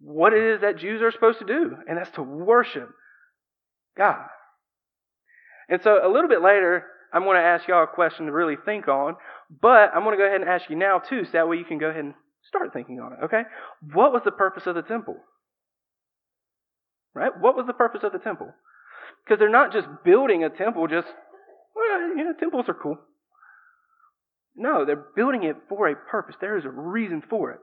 what 0.00 0.32
it 0.32 0.42
is 0.42 0.60
that 0.62 0.78
Jews 0.78 1.00
are 1.02 1.12
supposed 1.12 1.38
to 1.38 1.44
do, 1.44 1.76
and 1.86 1.96
that's 1.96 2.10
to 2.12 2.22
worship 2.22 2.88
God. 3.96 4.26
And 5.68 5.80
so 5.82 6.00
a 6.02 6.10
little 6.10 6.28
bit 6.28 6.42
later, 6.42 6.84
I'm 7.12 7.24
going 7.24 7.36
to 7.36 7.42
ask 7.42 7.68
y'all 7.68 7.84
a 7.84 7.86
question 7.86 8.26
to 8.26 8.32
really 8.32 8.56
think 8.64 8.88
on, 8.88 9.16
but 9.60 9.90
I'm 9.94 10.02
going 10.02 10.16
to 10.16 10.22
go 10.22 10.26
ahead 10.26 10.40
and 10.40 10.50
ask 10.50 10.68
you 10.70 10.76
now 10.76 10.98
too, 10.98 11.24
so 11.24 11.30
that 11.32 11.48
way 11.48 11.56
you 11.56 11.64
can 11.64 11.78
go 11.78 11.88
ahead 11.88 12.04
and 12.04 12.14
start 12.48 12.72
thinking 12.72 13.00
on 13.00 13.12
it, 13.12 13.18
okay? 13.24 13.42
What 13.92 14.12
was 14.12 14.22
the 14.24 14.32
purpose 14.32 14.66
of 14.66 14.74
the 14.74 14.82
temple? 14.82 15.16
Right? 17.14 17.32
What 17.38 17.56
was 17.56 17.66
the 17.66 17.72
purpose 17.72 18.00
of 18.02 18.12
the 18.12 18.18
temple? 18.18 18.48
Because 19.24 19.38
they're 19.38 19.50
not 19.50 19.72
just 19.72 19.86
building 20.04 20.44
a 20.44 20.50
temple, 20.50 20.86
just, 20.88 21.08
well, 21.76 22.00
you 22.16 22.24
know, 22.24 22.32
temples 22.38 22.68
are 22.68 22.74
cool. 22.74 22.98
No, 24.56 24.84
they're 24.84 25.04
building 25.16 25.44
it 25.44 25.56
for 25.68 25.88
a 25.88 25.94
purpose. 25.94 26.36
There 26.40 26.56
is 26.56 26.64
a 26.64 26.70
reason 26.70 27.22
for 27.28 27.50
it. 27.52 27.60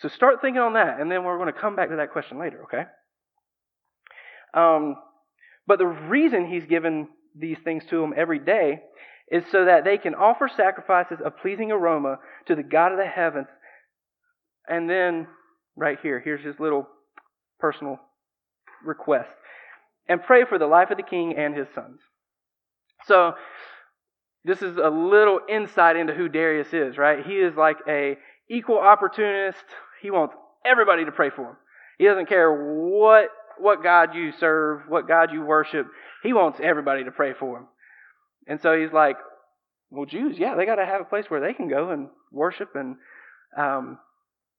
So 0.00 0.08
start 0.08 0.40
thinking 0.40 0.60
on 0.60 0.74
that, 0.74 1.00
and 1.00 1.10
then 1.10 1.24
we're 1.24 1.38
going 1.38 1.52
to 1.52 1.58
come 1.58 1.76
back 1.76 1.90
to 1.90 1.96
that 1.96 2.12
question 2.12 2.38
later, 2.38 2.64
okay? 2.64 2.84
Um, 4.54 4.96
but 5.66 5.78
the 5.78 5.86
reason 5.86 6.46
he's 6.46 6.66
given 6.66 7.08
these 7.36 7.58
things 7.62 7.84
to 7.90 8.00
them 8.00 8.14
every 8.16 8.38
day 8.38 8.80
is 9.30 9.44
so 9.52 9.66
that 9.66 9.84
they 9.84 9.98
can 9.98 10.14
offer 10.14 10.50
sacrifices 10.54 11.18
of 11.24 11.38
pleasing 11.38 11.70
aroma 11.70 12.18
to 12.46 12.56
the 12.56 12.62
God 12.62 12.92
of 12.92 12.98
the 12.98 13.06
heavens. 13.06 13.46
And 14.66 14.88
then, 14.88 15.26
right 15.76 15.98
here, 16.02 16.20
here's 16.20 16.44
his 16.44 16.58
little 16.58 16.88
personal 17.58 18.00
request. 18.84 19.30
And 20.08 20.22
pray 20.22 20.44
for 20.48 20.58
the 20.58 20.66
life 20.66 20.90
of 20.90 20.96
the 20.96 21.02
king 21.02 21.34
and 21.36 21.56
his 21.56 21.68
sons. 21.74 22.00
So, 23.06 23.34
this 24.44 24.62
is 24.62 24.76
a 24.76 24.88
little 24.88 25.40
insight 25.48 25.96
into 25.96 26.14
who 26.14 26.28
Darius 26.28 26.72
is, 26.72 26.96
right? 26.96 27.24
He 27.24 27.34
is 27.34 27.54
like 27.56 27.76
a 27.86 28.16
equal 28.50 28.78
opportunist 28.78 29.64
he 30.00 30.10
wants 30.10 30.34
everybody 30.64 31.04
to 31.04 31.12
pray 31.12 31.30
for 31.30 31.50
him. 31.50 31.56
He 31.98 32.06
doesn't 32.06 32.28
care 32.28 32.52
what 32.52 33.28
what 33.58 33.82
God 33.82 34.14
you 34.14 34.32
serve, 34.32 34.82
what 34.88 35.06
God 35.06 35.32
you 35.32 35.42
worship. 35.42 35.86
He 36.22 36.32
wants 36.32 36.58
everybody 36.62 37.04
to 37.04 37.10
pray 37.10 37.34
for 37.38 37.58
him. 37.58 37.66
And 38.46 38.58
so 38.60 38.78
he's 38.78 38.92
like, 38.92 39.16
well, 39.90 40.06
Jews, 40.06 40.38
yeah, 40.38 40.54
they 40.56 40.64
got 40.64 40.76
to 40.76 40.86
have 40.86 41.02
a 41.02 41.04
place 41.04 41.26
where 41.28 41.40
they 41.40 41.52
can 41.52 41.68
go 41.68 41.90
and 41.90 42.08
worship 42.32 42.70
and, 42.74 42.96
um, 43.58 43.98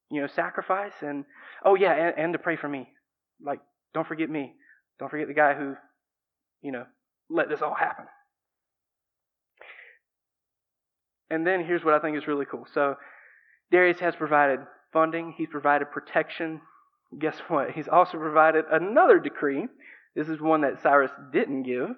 you 0.08 0.20
know, 0.20 0.28
sacrifice 0.28 0.92
and, 1.00 1.24
oh 1.64 1.74
yeah, 1.74 1.92
and, 1.92 2.16
and 2.16 2.32
to 2.34 2.38
pray 2.38 2.56
for 2.56 2.68
me. 2.68 2.88
Like, 3.44 3.58
don't 3.94 4.06
forget 4.06 4.30
me. 4.30 4.54
Don't 4.98 5.10
forget 5.10 5.28
the 5.28 5.34
guy 5.34 5.54
who, 5.54 5.74
you 6.62 6.72
know, 6.72 6.84
let 7.28 7.48
this 7.48 7.62
all 7.62 7.74
happen. 7.74 8.06
And 11.30 11.46
then 11.46 11.64
here's 11.64 11.84
what 11.84 11.94
I 11.94 11.98
think 11.98 12.16
is 12.16 12.26
really 12.26 12.44
cool. 12.44 12.66
So 12.74 12.96
Darius 13.70 14.00
has 14.00 14.14
provided 14.14 14.60
funding, 14.92 15.34
he's 15.36 15.48
provided 15.50 15.90
protection. 15.90 16.60
Guess 17.18 17.36
what? 17.48 17.70
He's 17.70 17.88
also 17.88 18.18
provided 18.18 18.64
another 18.70 19.18
decree. 19.18 19.66
This 20.14 20.28
is 20.28 20.40
one 20.40 20.60
that 20.60 20.82
Cyrus 20.82 21.10
didn't 21.32 21.62
give. 21.62 21.88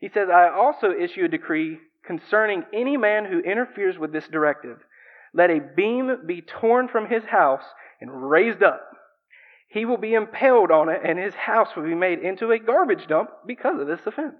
He 0.00 0.08
says, 0.08 0.28
I 0.32 0.48
also 0.48 0.90
issue 0.90 1.24
a 1.24 1.28
decree 1.28 1.78
concerning 2.04 2.64
any 2.72 2.96
man 2.96 3.24
who 3.24 3.40
interferes 3.40 3.98
with 3.98 4.12
this 4.12 4.28
directive. 4.28 4.78
Let 5.32 5.50
a 5.50 5.60
beam 5.76 6.26
be 6.26 6.42
torn 6.42 6.88
from 6.88 7.08
his 7.08 7.24
house 7.24 7.64
and 8.00 8.30
raised 8.30 8.62
up. 8.62 8.95
He 9.76 9.84
will 9.84 9.98
be 9.98 10.14
impaled 10.14 10.70
on 10.70 10.88
it, 10.88 11.02
and 11.04 11.18
his 11.18 11.34
house 11.34 11.68
will 11.76 11.82
be 11.82 11.94
made 11.94 12.20
into 12.20 12.50
a 12.50 12.58
garbage 12.58 13.06
dump 13.08 13.28
because 13.46 13.78
of 13.78 13.86
this 13.86 14.00
offense. 14.06 14.36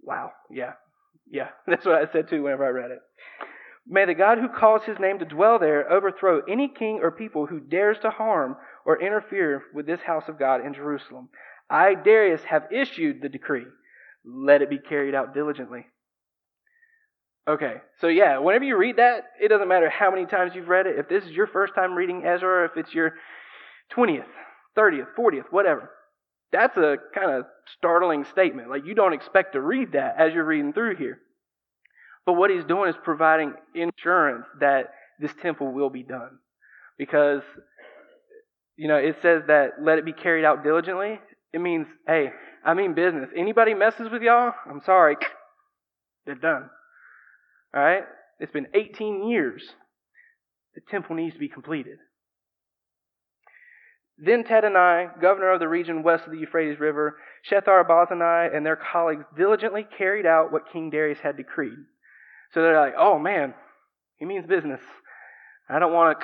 Wow. 0.00 0.30
Yeah. 0.50 0.72
Yeah. 1.30 1.48
That's 1.66 1.84
what 1.84 1.96
I 1.96 2.10
said 2.10 2.30
too 2.30 2.44
whenever 2.44 2.64
I 2.64 2.70
read 2.70 2.92
it. 2.92 3.00
May 3.86 4.06
the 4.06 4.14
God 4.14 4.38
who 4.38 4.48
calls 4.48 4.84
his 4.84 4.98
name 4.98 5.18
to 5.18 5.26
dwell 5.26 5.58
there 5.58 5.92
overthrow 5.92 6.40
any 6.48 6.66
king 6.66 7.00
or 7.02 7.10
people 7.10 7.44
who 7.44 7.60
dares 7.60 7.98
to 8.00 8.08
harm 8.08 8.56
or 8.86 9.02
interfere 9.02 9.64
with 9.74 9.84
this 9.84 10.00
house 10.00 10.24
of 10.28 10.38
God 10.38 10.64
in 10.64 10.72
Jerusalem. 10.72 11.28
I, 11.68 11.94
Darius, 11.94 12.40
have 12.44 12.72
issued 12.72 13.20
the 13.20 13.28
decree. 13.28 13.66
Let 14.24 14.62
it 14.62 14.70
be 14.70 14.78
carried 14.78 15.14
out 15.14 15.34
diligently. 15.34 15.84
Okay, 17.46 17.74
so 18.00 18.06
yeah, 18.06 18.38
whenever 18.38 18.64
you 18.64 18.78
read 18.78 18.96
that, 18.96 19.24
it 19.38 19.48
doesn't 19.48 19.68
matter 19.68 19.90
how 19.90 20.10
many 20.10 20.24
times 20.24 20.52
you've 20.54 20.68
read 20.68 20.86
it. 20.86 20.98
If 20.98 21.10
this 21.10 21.24
is 21.24 21.32
your 21.32 21.48
first 21.48 21.74
time 21.74 21.92
reading 21.92 22.24
Ezra, 22.24 22.64
if 22.64 22.78
it's 22.78 22.94
your 22.94 23.16
20th, 23.92 24.24
30th, 24.76 25.06
40th, 25.18 25.44
whatever, 25.50 25.90
that's 26.52 26.76
a 26.76 26.96
kind 27.14 27.32
of 27.32 27.46
startling 27.76 28.24
statement. 28.30 28.70
Like, 28.70 28.86
you 28.86 28.94
don't 28.94 29.12
expect 29.12 29.54
to 29.54 29.60
read 29.60 29.92
that 29.92 30.14
as 30.18 30.32
you're 30.32 30.44
reading 30.44 30.72
through 30.72 30.96
here. 30.96 31.18
But 32.26 32.34
what 32.34 32.50
he's 32.50 32.64
doing 32.64 32.88
is 32.88 32.96
providing 33.02 33.54
insurance 33.74 34.46
that 34.60 34.90
this 35.20 35.32
temple 35.42 35.72
will 35.72 35.90
be 35.90 36.02
done. 36.02 36.38
Because, 36.96 37.42
you 38.76 38.88
know, 38.88 38.96
it 38.96 39.16
says 39.20 39.42
that 39.48 39.82
let 39.82 39.98
it 39.98 40.04
be 40.04 40.12
carried 40.12 40.44
out 40.44 40.62
diligently. 40.62 41.20
It 41.52 41.60
means, 41.60 41.86
hey, 42.06 42.30
I 42.64 42.74
mean 42.74 42.94
business. 42.94 43.28
Anybody 43.36 43.74
messes 43.74 44.08
with 44.10 44.22
y'all, 44.22 44.52
I'm 44.68 44.80
sorry. 44.86 45.16
They're 46.26 46.34
done. 46.34 46.70
All 47.74 47.82
right? 47.82 48.04
It's 48.38 48.52
been 48.52 48.68
18 48.74 49.28
years. 49.28 49.62
The 50.74 50.80
temple 50.88 51.16
needs 51.16 51.34
to 51.34 51.40
be 51.40 51.48
completed. 51.48 51.98
Then 54.18 54.44
Tattenai, 54.44 55.20
governor 55.20 55.50
of 55.50 55.60
the 55.60 55.68
region 55.68 56.02
west 56.02 56.24
of 56.24 56.32
the 56.32 56.38
Euphrates 56.38 56.78
River, 56.78 57.18
Shethar 57.50 57.86
Bozenai, 57.86 58.54
and 58.54 58.64
their 58.64 58.76
colleagues 58.76 59.24
diligently 59.36 59.86
carried 59.98 60.26
out 60.26 60.52
what 60.52 60.70
King 60.72 60.90
Darius 60.90 61.18
had 61.20 61.36
decreed. 61.36 61.78
So 62.52 62.62
they're 62.62 62.80
like, 62.80 62.94
oh 62.96 63.18
man, 63.18 63.54
he 64.16 64.24
means 64.24 64.46
business. 64.46 64.80
I 65.68 65.78
don't 65.78 65.92
want 65.92 66.18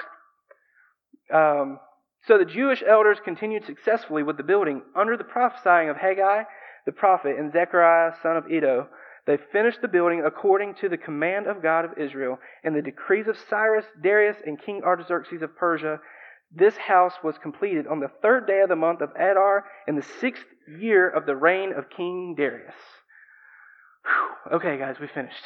to. 1.30 1.36
Um, 1.36 1.80
So 2.26 2.38
the 2.38 2.44
Jewish 2.44 2.82
elders 2.86 3.18
continued 3.24 3.64
successfully 3.64 4.22
with 4.22 4.36
the 4.36 4.42
building 4.42 4.82
under 4.94 5.16
the 5.16 5.24
prophesying 5.24 5.88
of 5.88 5.96
Haggai 5.96 6.44
the 6.86 6.92
prophet 6.92 7.36
and 7.38 7.52
Zechariah 7.52 8.12
son 8.22 8.36
of 8.36 8.50
Iddo. 8.50 8.88
They 9.26 9.38
finished 9.52 9.80
the 9.82 9.88
building 9.88 10.22
according 10.24 10.74
to 10.80 10.88
the 10.88 10.96
command 10.96 11.46
of 11.46 11.62
God 11.62 11.84
of 11.84 11.98
Israel 11.98 12.38
and 12.64 12.74
the 12.74 12.82
decrees 12.82 13.28
of 13.28 13.36
Cyrus, 13.48 13.84
Darius, 14.02 14.38
and 14.44 14.60
King 14.60 14.82
Artaxerxes 14.82 15.42
of 15.42 15.56
Persia. 15.56 16.00
This 16.52 16.76
house 16.76 17.14
was 17.22 17.38
completed 17.38 17.86
on 17.86 18.00
the 18.00 18.10
third 18.22 18.46
day 18.46 18.60
of 18.60 18.68
the 18.68 18.76
month 18.76 19.00
of 19.00 19.10
Adar 19.10 19.64
in 19.86 19.94
the 19.94 20.06
sixth 20.20 20.44
year 20.80 21.08
of 21.08 21.26
the 21.26 21.36
reign 21.36 21.72
of 21.72 21.90
King 21.90 22.34
Darius. 22.36 22.74
Whew. 24.04 24.56
Okay, 24.56 24.76
guys, 24.78 24.96
we 25.00 25.06
finished. 25.06 25.44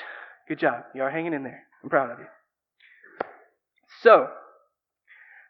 Good 0.49 0.59
job. 0.59 0.85
You 0.95 1.03
are 1.03 1.11
hanging 1.11 1.35
in 1.35 1.43
there. 1.43 1.63
I'm 1.83 1.91
proud 1.91 2.11
of 2.11 2.19
you. 2.19 2.27
So, 4.03 4.29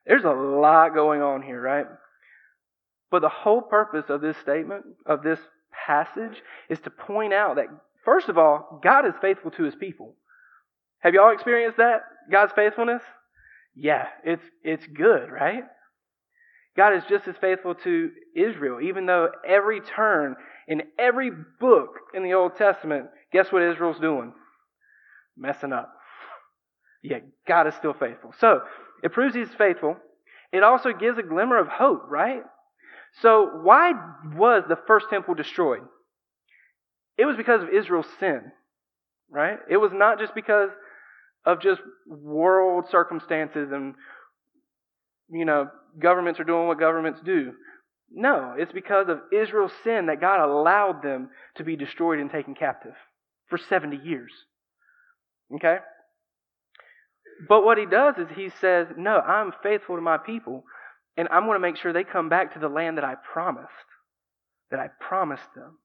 there's 0.07 0.25
a 0.25 0.31
lot 0.31 0.95
going 0.95 1.23
on 1.23 1.43
here, 1.43 1.61
right? 1.61 1.87
But 3.11 3.23
the 3.23 3.29
whole 3.29 3.63
purpose 3.63 4.07
of 4.09 4.21
this 4.21 4.37
statement, 4.39 4.85
of 5.07 5.23
this 5.23 5.39
passage, 5.87 6.43
is 6.69 6.81
to 6.81 6.91
point 6.91 7.33
out 7.33 7.57
that, 7.57 7.67
first 8.05 8.29
of 8.29 8.39
all, 8.39 8.81
God 8.83 9.07
is 9.07 9.15
faithful 9.21 9.53
to 9.53 9.63
his 9.63 9.75
people. 9.77 10.17
Have 10.99 11.15
y'all 11.15 11.33
experienced 11.33 11.79
that? 11.79 12.03
God's 12.31 12.53
faithfulness? 12.55 13.03
Yeah, 13.75 14.07
it's, 14.25 14.45
it's 14.63 14.87
good, 14.87 15.31
right? 15.31 15.65
God 16.77 16.95
is 16.95 17.05
just 17.09 17.29
as 17.29 17.37
faithful 17.41 17.75
to 17.75 18.11
Israel, 18.37 18.81
even 18.81 19.07
though 19.07 19.29
every 19.47 19.81
turn 19.81 20.37
in 20.67 20.83
every 20.99 21.31
book 21.61 21.91
in 22.15 22.23
the 22.23 22.35
Old 22.35 22.57
Testament, 22.57 23.07
guess 23.33 23.53
what 23.53 23.63
Israel's 23.63 24.01
doing? 24.01 24.33
Messing 25.37 25.73
up. 25.73 25.93
Yeah, 27.03 27.19
God 27.47 27.67
is 27.67 27.75
still 27.75 27.95
faithful. 27.95 28.33
So, 28.39 28.61
it 29.03 29.13
proves 29.13 29.35
he's 29.35 29.49
faithful. 29.59 29.97
It 30.53 30.63
also 30.63 30.93
gives 30.93 31.19
a 31.19 31.23
glimmer 31.23 31.59
of 31.59 31.69
hope, 31.69 32.05
right? 32.09 32.43
So, 33.21 33.51
why 33.63 33.93
was 34.35 34.65
the 34.69 34.79
first 34.87 35.07
temple 35.11 35.35
destroyed? 35.35 35.83
It 37.19 37.27
was 37.27 37.37
because 37.37 37.63
of 37.63 37.69
Israel's 37.69 38.07
sin, 38.19 38.41
right? 39.31 39.59
It 39.71 39.77
was 39.77 39.93
not 39.93 40.19
just 40.19 40.35
because 40.35 40.71
of 41.47 41.61
just 41.61 41.81
world 42.07 42.87
circumstances 42.91 43.69
and, 43.73 43.95
you 45.31 45.45
know, 45.45 45.69
governments 45.99 46.41
are 46.41 46.45
doing 46.45 46.67
what 46.67 46.79
governments 46.79 47.21
do. 47.25 47.53
No, 48.11 48.55
it's 48.57 48.73
because 48.73 49.09
of 49.09 49.21
Israel's 49.33 49.73
sin 49.83 50.07
that 50.07 50.21
God 50.21 50.45
allowed 50.45 51.03
them 51.03 51.31
to 51.57 51.65
be 51.65 51.77
destroyed 51.77 52.21
and 52.21 52.31
taken 52.31 52.55
captive 52.55 52.95
for 53.49 53.59
70 53.59 53.97
years. 53.97 54.31
Okay? 55.57 55.79
But 57.49 57.65
what 57.65 57.79
he 57.79 57.87
does 57.87 58.15
is 58.19 58.29
he 58.35 58.51
says, 58.61 58.87
No, 58.97 59.19
I'm 59.19 59.53
faithful 59.63 59.97
to 59.97 60.03
my 60.03 60.19
people, 60.19 60.65
and 61.17 61.29
I'm 61.31 61.45
going 61.45 61.57
to 61.57 61.61
make 61.61 61.77
sure 61.77 61.93
they 61.93 62.05
come 62.05 62.29
back 62.29 62.55
to 62.55 62.61
the 62.61 62.69
land 62.69 62.99
that 62.99 63.05
I 63.05 63.15
promised. 63.33 63.69
That 64.71 64.81
I 64.81 64.89
promised 65.01 65.55
them. 65.55 65.79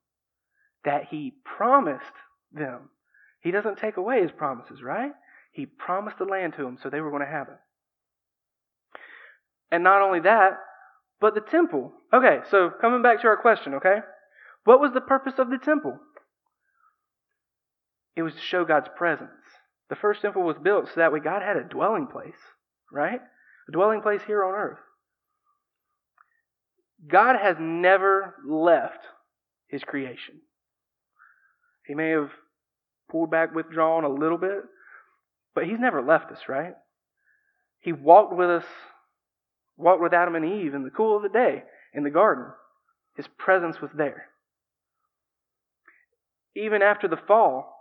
That 0.86 1.06
he 1.10 1.34
promised 1.58 2.06
them. 2.51 2.89
He 3.42 3.51
doesn't 3.51 3.78
take 3.78 3.98
away 3.98 4.22
his 4.22 4.32
promises, 4.32 4.82
right? 4.82 5.12
He 5.51 5.65
promised 5.65 6.18
the 6.18 6.25
land 6.25 6.53
to 6.56 6.63
them, 6.63 6.77
so 6.82 6.89
they 6.89 7.01
were 7.01 7.10
going 7.10 7.25
to 7.25 7.32
have 7.32 7.48
it. 7.48 7.58
And 9.72 9.84
not 9.84 10.01
only 10.01 10.22
that, 10.22 10.60
but 11.20 11.36
the 11.36 11.41
temple. 11.41 11.91
Okay, 12.13 12.39
so 12.50 12.70
coming 12.82 13.01
back 13.01 13.22
to 13.22 13.27
our 13.27 13.38
question, 13.38 13.75
okay? 13.75 13.98
What 14.63 14.79
was 14.79 14.94
the 14.94 15.01
purpose 15.01 15.34
of 15.38 15.50
the 15.50 15.58
temple? 15.58 15.98
It 18.15 18.24
was 18.24 18.34
to 18.34 18.41
show 18.41 18.65
God's 18.65 18.89
presence. 18.96 19.29
The 19.89 19.96
first 19.96 20.22
temple 20.22 20.44
was 20.44 20.58
built 20.62 20.88
so 20.88 20.94
that 20.98 21.12
way 21.12 21.20
God 21.20 21.41
had 21.41 21.58
a 21.58 21.63
dwelling 21.63 22.08
place, 22.08 22.39
right? 22.91 23.20
A 23.68 23.72
dwelling 23.72 24.01
place 24.01 24.22
here 24.25 24.44
on 24.44 24.53
earth. 24.53 24.79
God 27.08 27.38
has 27.41 27.56
never 27.60 28.36
left 28.48 29.00
his 29.68 29.84
creation. 29.84 30.41
He 31.86 31.95
may 31.95 32.10
have 32.10 32.30
pulled 33.10 33.32
back, 33.32 33.56
withdrawn 33.56 34.04
a 34.04 34.10
little 34.10 34.38
bit, 34.38 34.60
but 35.60 35.67
he's 35.67 35.78
never 35.78 36.02
left 36.02 36.32
us, 36.32 36.39
right? 36.48 36.74
He 37.82 37.91
walked 37.91 38.34
with 38.34 38.50
us, 38.50 38.63
walked 39.76 40.02
with 40.02 40.13
Adam 40.13 40.36
and 40.36 40.45
Eve 40.45 40.74
in 40.74 40.84
the 40.84 40.89
cool 40.89 41.17
of 41.17 41.22
the 41.22 41.28
day 41.28 41.63
in 41.93 42.06
the 42.06 42.10
garden. 42.10 42.45
His 43.17 43.28
presence 43.38 43.82
was 43.82 43.91
there. 43.93 44.28
Even 46.56 46.82
after 46.82 47.10
the 47.10 47.19
fall, 47.28 47.76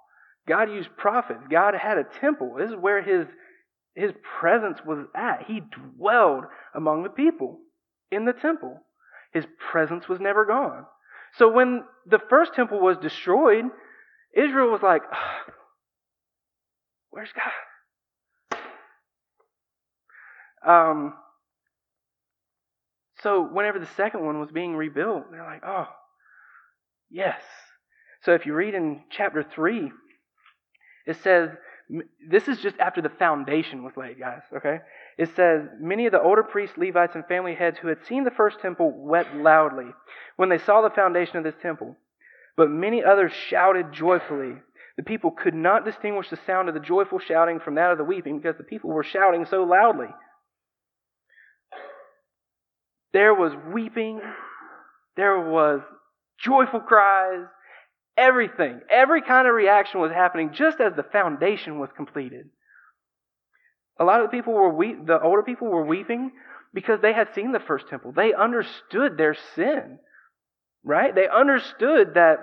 God 0.49 0.73
used 0.73 0.89
prophets. 0.97 1.45
God 1.49 1.75
had 1.77 1.99
a 1.99 2.21
temple. 2.21 2.57
This 2.59 2.71
is 2.71 2.77
where 2.77 3.01
his, 3.01 3.29
his 3.95 4.11
presence 4.41 4.81
was 4.85 5.07
at. 5.15 5.45
He 5.47 5.61
dwelled 5.61 6.47
among 6.75 7.05
the 7.05 7.11
people 7.11 7.61
in 8.11 8.25
the 8.25 8.33
temple. 8.33 8.83
His 9.33 9.45
presence 9.71 10.09
was 10.09 10.19
never 10.19 10.45
gone. 10.45 10.85
So 11.37 11.49
when 11.49 11.85
the 12.05 12.19
first 12.29 12.55
temple 12.55 12.81
was 12.81 12.97
destroyed, 12.97 13.67
Israel 14.35 14.73
was 14.73 14.83
like, 14.83 15.03
Where's 17.11 17.31
God? 17.33 17.53
Um, 20.67 21.15
so 23.23 23.43
whenever 23.43 23.79
the 23.79 23.89
second 23.97 24.25
one 24.25 24.41
was 24.41 24.51
being 24.51 24.77
rebuilt, 24.77 25.31
they're 25.31 25.45
like, 25.45 25.63
Oh, 25.67 25.87
yes. 27.11 27.41
So 28.23 28.35
if 28.35 28.47
you 28.47 28.55
read 28.55 28.75
in 28.75 29.03
chapter 29.11 29.43
3, 29.43 29.93
it 31.07 31.17
says, 31.23 31.51
this 32.29 32.49
is 32.49 32.59
just 32.59 32.77
after 32.79 33.01
the 33.01 33.09
foundation 33.09 33.83
was 33.83 33.97
laid, 33.97 34.19
guys, 34.19 34.43
okay? 34.55 34.81
It 35.17 35.35
says, 35.35 35.63
Many 35.81 36.07
of 36.07 36.13
the 36.13 36.21
older 36.21 36.43
priests, 36.43 36.77
Levites, 36.77 37.15
and 37.15 37.25
family 37.27 37.55
heads 37.55 37.79
who 37.79 37.89
had 37.89 38.05
seen 38.07 38.25
the 38.25 38.31
first 38.31 38.61
temple 38.61 38.93
wept 38.95 39.35
loudly 39.35 39.87
when 40.37 40.51
they 40.51 40.59
saw 40.59 40.83
the 40.83 40.95
foundation 40.95 41.37
of 41.37 41.45
this 41.45 41.55
temple. 41.63 41.97
But 42.57 42.71
many 42.71 43.03
others 43.03 43.33
shouted 43.33 43.93
joyfully. 43.93 44.57
The 44.97 45.03
people 45.03 45.31
could 45.31 45.55
not 45.55 45.85
distinguish 45.85 46.29
the 46.29 46.39
sound 46.45 46.69
of 46.69 46.75
the 46.75 46.81
joyful 46.81 47.21
shouting 47.21 47.61
from 47.61 47.77
that 47.77 47.93
of 47.93 47.99
the 47.99 48.05
weeping 48.05 48.39
because 48.39 48.59
the 48.59 48.65
people 48.65 48.91
were 48.91 49.05
shouting 49.05 49.47
so 49.47 49.63
loudly. 49.63 50.09
There 53.13 53.35
was 53.35 53.53
weeping, 53.73 54.21
there 55.17 55.41
was 55.41 55.81
joyful 56.39 56.81
cries, 56.81 57.47
Everything, 58.19 58.81
every 58.91 59.23
kind 59.23 59.47
of 59.47 59.55
reaction 59.55 60.01
was 60.01 60.11
happening 60.11 60.51
just 60.53 60.81
as 60.81 60.93
the 60.97 61.05
foundation 61.05 61.79
was 61.79 61.89
completed. 61.97 62.49
A 64.01 64.05
lot 64.05 64.21
of 64.21 64.27
the 64.27 64.37
people 64.37 64.55
were 64.55 64.75
weep, 64.75 65.07
the 65.07 65.23
older 65.23 65.45
people 65.45 65.69
were 65.69 65.87
weeping 65.87 66.33
because 66.75 67.01
they 67.01 67.13
had 67.13 67.33
seen 67.33 67.53
the 67.53 67.61
first 67.61 67.87
temple. 67.89 68.11
They 68.11 68.35
understood 68.35 69.17
their 69.17 69.37
sin, 69.55 70.01
right? 70.83 71.15
They 71.15 71.29
understood 71.29 72.15
that 72.15 72.39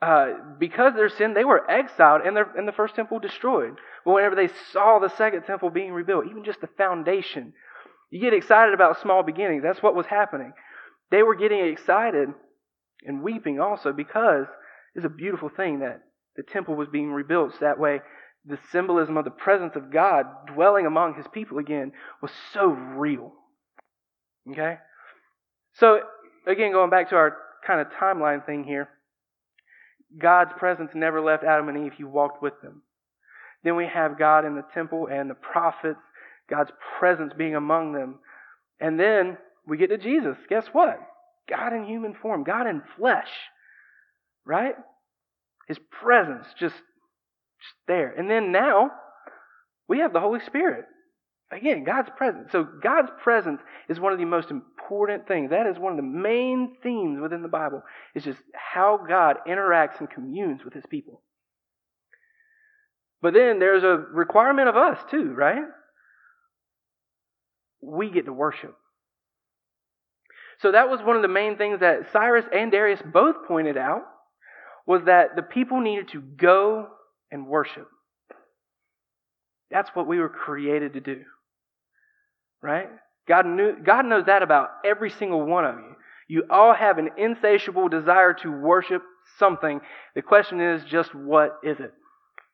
uh, 0.00 0.34
because 0.60 0.94
their 0.94 1.08
sin, 1.08 1.34
they 1.34 1.44
were 1.44 1.68
exiled 1.68 2.22
and, 2.24 2.36
their, 2.36 2.48
and 2.56 2.68
the 2.68 2.72
first 2.72 2.94
temple 2.94 3.18
destroyed. 3.18 3.74
But 4.04 4.12
whenever 4.12 4.36
they 4.36 4.50
saw 4.72 5.00
the 5.00 5.14
second 5.16 5.42
temple 5.42 5.70
being 5.70 5.92
rebuilt, 5.92 6.26
even 6.30 6.44
just 6.44 6.60
the 6.60 6.68
foundation, 6.78 7.52
you 8.10 8.20
get 8.20 8.34
excited 8.34 8.74
about 8.74 9.00
small 9.00 9.22
beginnings. 9.22 9.62
That's 9.62 9.82
what 9.82 9.94
was 9.94 10.06
happening. 10.06 10.52
They 11.10 11.22
were 11.22 11.34
getting 11.34 11.64
excited 11.66 12.28
and 13.04 13.22
weeping 13.22 13.60
also 13.60 13.92
because 13.92 14.46
it's 14.94 15.04
a 15.04 15.10
beautiful 15.10 15.48
thing 15.48 15.80
that 15.80 16.02
the 16.36 16.42
temple 16.42 16.74
was 16.74 16.88
being 16.88 17.12
rebuilt. 17.12 17.52
So 17.52 17.58
that 17.60 17.78
way, 17.78 18.00
the 18.44 18.58
symbolism 18.72 19.16
of 19.16 19.24
the 19.24 19.30
presence 19.30 19.76
of 19.76 19.92
God 19.92 20.26
dwelling 20.52 20.86
among 20.86 21.14
his 21.14 21.26
people 21.32 21.58
again 21.58 21.92
was 22.22 22.30
so 22.52 22.68
real. 22.68 23.32
Okay? 24.50 24.76
So, 25.74 26.00
again, 26.46 26.72
going 26.72 26.90
back 26.90 27.10
to 27.10 27.16
our 27.16 27.36
kind 27.66 27.80
of 27.80 27.88
timeline 27.92 28.44
thing 28.44 28.64
here, 28.64 28.88
God's 30.18 30.52
presence 30.58 30.90
never 30.94 31.20
left 31.20 31.44
Adam 31.44 31.68
and 31.68 31.86
Eve, 31.86 31.92
he 31.96 32.04
walked 32.04 32.42
with 32.42 32.54
them. 32.62 32.82
Then 33.62 33.76
we 33.76 33.86
have 33.86 34.18
God 34.18 34.44
in 34.44 34.56
the 34.56 34.64
temple 34.74 35.06
and 35.10 35.28
the 35.28 35.34
prophets, 35.34 36.00
God's 36.50 36.72
presence 36.98 37.32
being 37.36 37.54
among 37.54 37.92
them. 37.92 38.18
And 38.80 38.98
then 38.98 39.38
we 39.66 39.76
get 39.76 39.90
to 39.90 39.98
Jesus. 39.98 40.36
Guess 40.48 40.66
what? 40.72 40.98
God 41.48 41.72
in 41.72 41.84
human 41.84 42.14
form, 42.14 42.44
God 42.44 42.66
in 42.66 42.82
flesh, 42.96 43.28
right? 44.44 44.74
His 45.68 45.78
presence 46.02 46.46
just, 46.58 46.74
just 46.74 47.76
there. 47.86 48.12
And 48.16 48.30
then 48.30 48.52
now, 48.52 48.90
we 49.88 49.98
have 49.98 50.12
the 50.12 50.20
Holy 50.20 50.40
Spirit. 50.46 50.84
Again, 51.52 51.82
God's 51.82 52.10
presence. 52.16 52.50
So 52.52 52.62
God's 52.62 53.10
presence 53.22 53.60
is 53.88 53.98
one 53.98 54.12
of 54.12 54.20
the 54.20 54.24
most 54.24 54.52
important 54.52 55.26
things. 55.26 55.50
That 55.50 55.66
is 55.66 55.78
one 55.78 55.92
of 55.92 55.96
the 55.96 56.02
main 56.02 56.76
themes 56.80 57.18
within 57.20 57.42
the 57.42 57.48
Bible. 57.48 57.82
Is 58.14 58.22
just 58.22 58.38
how 58.54 59.00
God 59.08 59.38
interacts 59.48 59.98
and 59.98 60.08
communes 60.08 60.64
with 60.64 60.74
his 60.74 60.86
people. 60.88 61.22
But 63.20 63.34
then 63.34 63.58
there's 63.58 63.82
a 63.82 63.96
requirement 64.12 64.68
of 64.68 64.76
us 64.76 64.98
too, 65.10 65.34
right? 65.34 65.64
We 67.80 68.10
get 68.10 68.26
to 68.26 68.32
worship. 68.32 68.76
So 70.60 70.72
that 70.72 70.90
was 70.90 71.00
one 71.00 71.16
of 71.16 71.22
the 71.22 71.28
main 71.28 71.56
things 71.56 71.80
that 71.80 72.12
Cyrus 72.12 72.44
and 72.52 72.70
Darius 72.70 73.00
both 73.12 73.46
pointed 73.48 73.78
out 73.78 74.02
was 74.86 75.02
that 75.06 75.36
the 75.36 75.42
people 75.42 75.80
needed 75.80 76.08
to 76.08 76.20
go 76.20 76.88
and 77.30 77.46
worship. 77.46 77.88
That's 79.70 79.90
what 79.94 80.06
we 80.06 80.18
were 80.18 80.28
created 80.28 80.94
to 80.94 81.00
do. 81.00 81.22
Right? 82.62 82.88
God, 83.26 83.46
knew, 83.46 83.76
God 83.82 84.04
knows 84.04 84.26
that 84.26 84.42
about 84.42 84.68
every 84.84 85.10
single 85.10 85.46
one 85.46 85.64
of 85.64 85.76
you. 85.76 85.94
You 86.28 86.44
all 86.50 86.74
have 86.74 86.98
an 86.98 87.10
insatiable 87.16 87.88
desire 87.88 88.34
to 88.34 88.52
worship 88.52 89.02
something. 89.38 89.80
The 90.14 90.22
question 90.22 90.60
is 90.60 90.84
just 90.84 91.14
what 91.14 91.58
is 91.64 91.80
it? 91.80 91.92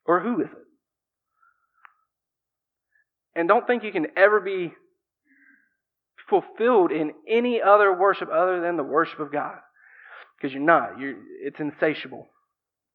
Or 0.05 0.19
who 0.19 0.41
is 0.41 0.47
it? 0.47 0.57
And 3.35 3.47
don't 3.47 3.67
think 3.67 3.83
you 3.83 3.91
can 3.91 4.07
ever 4.15 4.39
be 4.39 4.73
fulfilled 6.29 6.91
in 6.91 7.13
any 7.27 7.61
other 7.61 7.97
worship 7.97 8.29
other 8.29 8.61
than 8.61 8.77
the 8.77 8.83
worship 8.83 9.19
of 9.19 9.31
God. 9.31 9.57
Because 10.37 10.53
you're 10.53 10.63
not. 10.63 10.99
You're, 10.99 11.15
it's 11.41 11.59
insatiable. 11.59 12.27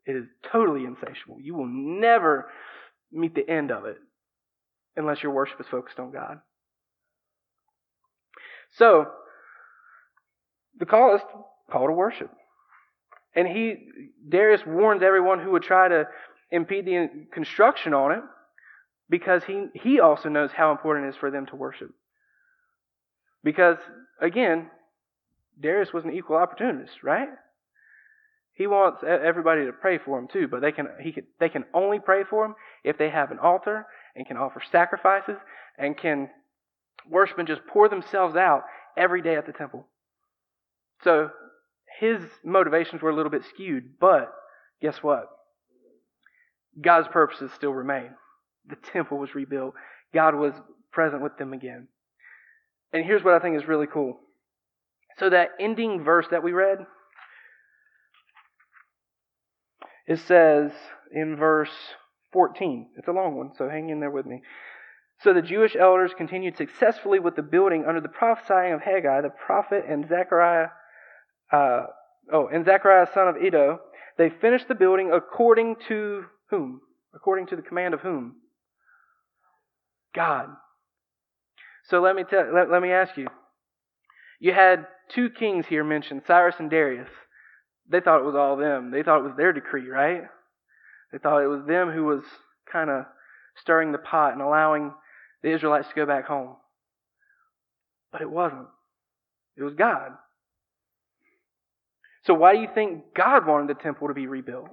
It 0.07 0.17
is 0.17 0.25
totally 0.51 0.85
insatiable. 0.85 1.39
You 1.41 1.55
will 1.55 1.67
never 1.67 2.51
meet 3.11 3.35
the 3.35 3.49
end 3.49 3.71
of 3.71 3.85
it 3.85 3.99
unless 4.97 5.23
your 5.23 5.33
worship 5.33 5.61
is 5.61 5.67
focused 5.71 5.99
on 5.99 6.13
God. 6.13 6.41
So, 8.77 9.07
the 10.79 10.87
call 10.87 11.15
is 11.17 11.23
call 11.71 11.87
to 11.87 11.93
worship. 11.93 12.31
And 13.35 13.49
he, 13.49 13.77
Darius 14.29 14.63
warns 14.67 15.03
everyone 15.03 15.41
who 15.41 15.53
would 15.53 15.63
try 15.63 15.89
to 15.89 16.05
impede 16.51 16.87
the 16.87 17.09
construction 17.33 17.95
on 17.95 18.13
it 18.13 18.23
because 19.09 19.43
he, 19.45 19.67
he 19.75 20.01
also 20.01 20.29
knows 20.29 20.51
how 20.53 20.71
important 20.73 21.07
it 21.07 21.11
is 21.11 21.17
for 21.17 21.31
them 21.31 21.47
to 21.47 21.57
worship. 21.57 21.91
Because, 23.45 23.79
again, 24.21 24.71
Darius 25.61 25.93
was 25.93 26.05
an 26.05 26.13
equal 26.13 26.37
opportunist, 26.37 27.03
right? 27.03 27.29
He 28.55 28.67
wants 28.67 29.03
everybody 29.03 29.65
to 29.65 29.73
pray 29.73 29.99
for 29.99 30.19
him 30.19 30.29
too, 30.29 30.47
but 30.47 30.61
they 30.61 30.73
can, 30.73 30.89
he 31.01 31.13
can, 31.13 31.25
they 31.41 31.49
can 31.49 31.65
only 31.73 31.99
pray 31.99 32.23
for 32.25 32.45
him 32.45 32.55
if 32.85 32.99
they 32.99 33.09
have 33.09 33.31
an 33.31 33.39
altar 33.39 33.87
and 34.15 34.27
can 34.27 34.37
offer 34.37 34.63
sacrifices 34.71 35.37
and 35.79 35.97
can 35.97 36.29
worship 37.09 37.39
and 37.39 37.49
just 37.49 37.67
pour 37.67 37.89
themselves 37.89 38.37
out 38.37 38.65
every 38.97 39.23
day 39.23 39.37
at 39.37 39.47
the 39.47 39.53
temple. 39.53 39.87
So 41.03 41.31
his 41.99 42.21
motivations 42.45 43.03
were 43.03 43.11
a 43.11 43.17
little 43.17 43.31
bit 43.31 43.43
skewed, 43.49 43.99
but 43.99 44.33
guess 44.81 45.03
what? 45.03 45.29
God's 46.81 47.09
purposes 47.09 47.51
still 47.55 47.73
remain. 47.73 48.11
The 48.69 48.77
temple 48.77 49.19
was 49.19 49.35
rebuilt. 49.35 49.75
God 50.15 50.35
was 50.35 50.53
present 50.91 51.23
with 51.23 51.37
them 51.39 51.53
again. 51.53 51.89
And 52.93 53.05
here's 53.05 53.25
what 53.25 53.35
I 53.35 53.39
think 53.39 53.57
is 53.57 53.67
really 53.67 53.87
cool. 53.87 54.19
So 55.19 55.31
that 55.31 55.51
ending 55.61 56.03
verse 56.05 56.27
that 56.31 56.43
we 56.43 56.53
read, 56.53 56.79
it 60.07 60.21
says 60.21 60.73
in 61.13 61.37
verse 61.37 61.71
14. 62.33 62.89
It's 62.97 63.09
a 63.09 63.13
long 63.13 63.37
one, 63.37 63.51
so 63.57 63.69
hang 63.69 63.91
in 63.91 64.01
there 64.01 64.11
with 64.11 64.27
me. 64.27 64.43
So 65.23 65.33
the 65.33 65.43
Jewish 65.43 65.77
elders 65.77 66.13
continued 66.17 66.57
successfully 66.57 67.21
with 67.21 67.37
the 67.37 67.43
building 67.43 67.85
under 67.87 68.01
the 68.01 68.09
prophesying 68.09 68.73
of 68.73 68.81
Haggai, 68.81 69.21
the 69.21 69.31
prophet, 69.31 69.85
and 69.89 70.09
Zechariah, 70.09 70.69
uh, 71.53 71.83
oh, 72.33 72.49
and 72.49 72.65
Zechariah 72.65 73.07
son 73.15 73.29
of 73.29 73.37
Iddo. 73.37 73.79
They 74.19 74.31
finished 74.31 74.69
the 74.69 74.75
building 74.75 75.13
according 75.13 75.77
to 75.89 76.25
whom? 76.51 76.81
According 77.15 77.47
to 77.49 77.57
the 77.57 77.63
command 77.63 77.95
of 77.95 78.01
whom? 78.01 78.37
God. 80.15 80.49
So 81.93 82.01
let 82.01 82.17
me 82.17 82.25
tell, 82.25 82.51
let, 82.55 82.71
let 82.71 82.81
me 82.81 82.91
ask 82.91 83.19
you. 83.19 83.27
You 84.41 84.55
had 84.55 84.87
two 85.15 85.29
kings 85.29 85.67
here 85.69 85.85
mentioned, 85.85 86.23
Cyrus 86.27 86.55
and 86.59 86.71
Darius. 86.71 87.11
They 87.87 88.01
thought 88.01 88.21
it 88.21 88.25
was 88.25 88.35
all 88.35 88.57
them. 88.57 88.91
They 88.91 89.03
thought 89.03 89.19
it 89.19 89.25
was 89.25 89.37
their 89.37 89.53
decree, 89.53 89.91
right? 89.91 90.23
They 91.13 91.19
thought 91.19 91.43
it 91.43 91.49
was 91.49 91.67
them 91.67 91.91
who 91.91 92.05
was 92.05 92.23
kind 92.73 92.89
of 92.89 93.05
stirring 93.61 93.93
the 93.93 93.99
pot 93.99 94.33
and 94.33 94.41
allowing 94.41 94.95
the 95.43 95.53
Israelites 95.53 95.87
to 95.89 95.95
go 95.95 96.07
back 96.07 96.25
home. 96.25 96.57
But 98.11 98.23
it 98.23 98.31
wasn't. 98.31 98.69
It 99.59 99.63
was 99.63 99.75
God. 99.75 100.13
So 102.25 102.33
why 102.33 102.55
do 102.55 102.63
you 102.63 102.69
think 102.75 103.03
God 103.15 103.47
wanted 103.47 103.69
the 103.69 103.83
temple 103.83 104.09
to 104.09 104.15
be 104.15 104.27
rebuilt? 104.27 104.69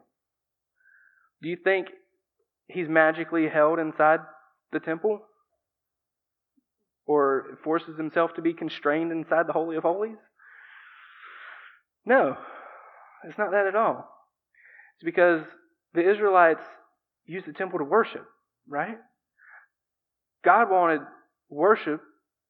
Do 1.41 1.49
you 1.49 1.58
think 1.62 1.88
he's 2.69 2.88
magically 2.88 3.49
held 3.49 3.77
inside 3.77 4.21
the 4.71 4.79
temple? 4.79 5.19
Or 7.09 7.57
forces 7.63 7.97
himself 7.97 8.35
to 8.35 8.43
be 8.43 8.53
constrained 8.53 9.11
inside 9.11 9.47
the 9.47 9.53
Holy 9.53 9.75
of 9.77 9.81
Holies? 9.81 10.19
No, 12.05 12.37
it's 13.27 13.37
not 13.37 13.49
that 13.49 13.65
at 13.65 13.75
all. 13.75 14.07
It's 14.95 15.05
because 15.05 15.41
the 15.95 16.07
Israelites 16.07 16.61
used 17.25 17.47
the 17.47 17.53
temple 17.53 17.79
to 17.79 17.85
worship, 17.85 18.27
right? 18.67 18.97
God 20.45 20.69
wanted 20.69 21.01
worship 21.49 21.99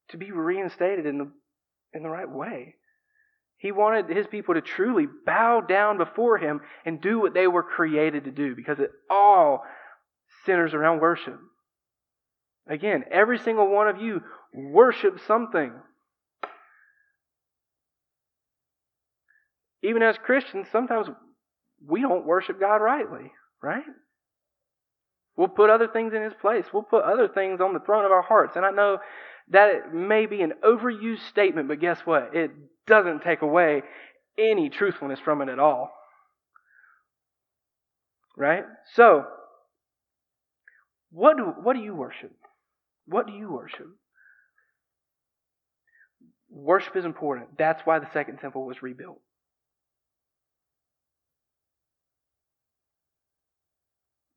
to 0.10 0.18
be 0.18 0.34
reinstated 0.34 1.06
in 1.06 1.20
the, 1.20 1.32
in 1.94 2.04
the 2.04 2.10
right 2.10 2.30
way. 2.30 2.76
He 3.60 3.72
wanted 3.72 4.10
his 4.10 4.28
people 4.28 4.56
to 4.56 4.62
truly 4.62 5.08
bow 5.26 5.62
down 5.62 5.98
before 5.98 6.38
him 6.38 6.60
and 6.86 7.00
do 7.00 7.18
what 7.22 7.34
they 7.34 7.48
were 7.48 7.64
created 7.64 8.26
to 8.26 8.32
do 8.32 8.58
because 8.58 8.80
it 8.80 8.92
all 9.10 9.64
centers 10.46 10.74
around 10.74 11.00
worship. 11.00 11.40
Again, 12.68 13.06
every 13.10 13.40
single 13.40 13.70
one 13.70 13.88
of 13.88 14.02
you 14.02 14.22
worship 14.54 15.20
something. 15.28 15.72
Even 19.82 20.04
as 20.04 20.18
Christians, 20.18 20.68
sometimes 20.72 21.08
we 21.86 22.02
don't 22.02 22.26
worship 22.26 22.60
God 22.60 22.78
rightly, 22.78 23.32
right? 23.62 23.84
We'll 25.38 25.48
put 25.48 25.70
other 25.70 25.88
things 25.88 26.14
in 26.14 26.22
His 26.22 26.34
place. 26.42 26.66
We'll 26.74 26.84
put 26.84 27.04
other 27.04 27.30
things 27.30 27.62
on 27.62 27.74
the 27.74 27.80
throne 27.80 28.04
of 28.04 28.12
our 28.12 28.22
hearts. 28.22 28.58
And 28.58 28.66
I 28.66 28.72
know 28.72 28.98
that 29.52 29.70
it 29.70 29.94
may 29.94 30.26
be 30.26 30.42
an 30.42 30.54
overused 30.64 31.28
statement, 31.30 31.68
but 31.70 31.80
guess 31.80 32.00
what? 32.04 32.36
It 32.36 32.52
doesn't 32.86 33.22
take 33.22 33.42
away 33.42 33.84
any 34.38 34.70
truthfulness 34.70 35.20
from 35.24 35.42
it 35.42 35.50
at 35.50 35.60
all. 35.60 35.92
Right? 38.36 38.64
So, 38.96 39.26
what 41.12 41.38
do, 41.38 41.44
what 41.44 41.76
do 41.76 41.82
you 41.82 41.96
worship? 41.96 42.32
What 43.06 43.26
do 43.26 43.34
you 43.34 43.52
worship? 43.52 43.88
Worship 46.52 46.96
is 46.96 47.06
important. 47.06 47.58
That's 47.58 47.82
why 47.86 48.00
the 48.00 48.10
second 48.12 48.38
temple 48.38 48.66
was 48.66 48.82
rebuilt. 48.82 49.20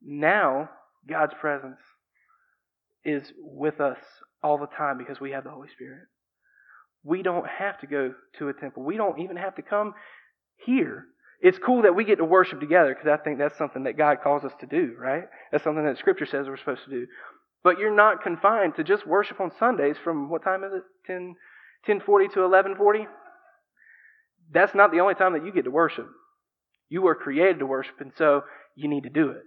Now, 0.04 0.70
God's 1.08 1.34
presence 1.40 1.78
is 3.04 3.32
with 3.38 3.80
us 3.80 3.98
all 4.42 4.58
the 4.58 4.66
time 4.66 4.98
because 4.98 5.20
we 5.20 5.30
have 5.30 5.44
the 5.44 5.50
Holy 5.50 5.68
Spirit. 5.68 6.06
We 7.04 7.22
don't 7.22 7.46
have 7.46 7.80
to 7.80 7.86
go 7.86 8.14
to 8.38 8.48
a 8.48 8.52
temple. 8.52 8.82
We 8.84 8.96
don't 8.96 9.20
even 9.20 9.36
have 9.36 9.56
to 9.56 9.62
come 9.62 9.94
here. 10.64 11.06
It's 11.40 11.58
cool 11.58 11.82
that 11.82 11.96
we 11.96 12.04
get 12.04 12.18
to 12.18 12.24
worship 12.24 12.60
together 12.60 12.94
because 12.94 13.08
I 13.08 13.22
think 13.22 13.38
that's 13.38 13.58
something 13.58 13.84
that 13.84 13.96
God 13.96 14.18
calls 14.22 14.44
us 14.44 14.52
to 14.60 14.66
do, 14.66 14.94
right? 14.98 15.24
That's 15.50 15.64
something 15.64 15.84
that 15.84 15.98
Scripture 15.98 16.26
says 16.26 16.46
we're 16.46 16.56
supposed 16.56 16.84
to 16.84 16.90
do. 16.90 17.06
But 17.64 17.78
you're 17.78 17.94
not 17.94 18.22
confined 18.22 18.76
to 18.76 18.84
just 18.84 19.06
worship 19.06 19.40
on 19.40 19.50
Sundays 19.58 19.96
from 20.02 20.30
what 20.30 20.44
time 20.44 20.62
is 20.62 20.72
it? 20.72 20.82
10, 21.06 21.34
1040 21.86 22.28
to 22.34 22.40
1140? 22.40 23.06
That's 24.52 24.74
not 24.74 24.92
the 24.92 25.00
only 25.00 25.14
time 25.14 25.32
that 25.32 25.44
you 25.44 25.52
get 25.52 25.64
to 25.64 25.70
worship. 25.70 26.08
You 26.88 27.02
were 27.02 27.14
created 27.14 27.58
to 27.60 27.66
worship, 27.66 28.00
and 28.00 28.12
so 28.16 28.42
you 28.76 28.88
need 28.88 29.04
to 29.04 29.10
do 29.10 29.30
it 29.30 29.42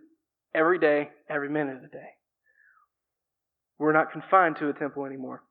every 0.54 0.80
day, 0.80 1.10
every 1.30 1.50
minute 1.50 1.76
of 1.76 1.82
the 1.82 1.88
day. 1.88 2.10
We're 3.78 3.93
not 3.93 4.12
confined 4.12 4.56
to 4.58 4.69
a 4.69 4.74
temple 4.74 5.06
anymore. 5.06 5.43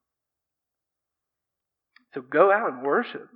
So 2.15 2.23
go 2.23 2.51
out 2.53 2.73
and 2.73 2.83
worship. 2.83 3.29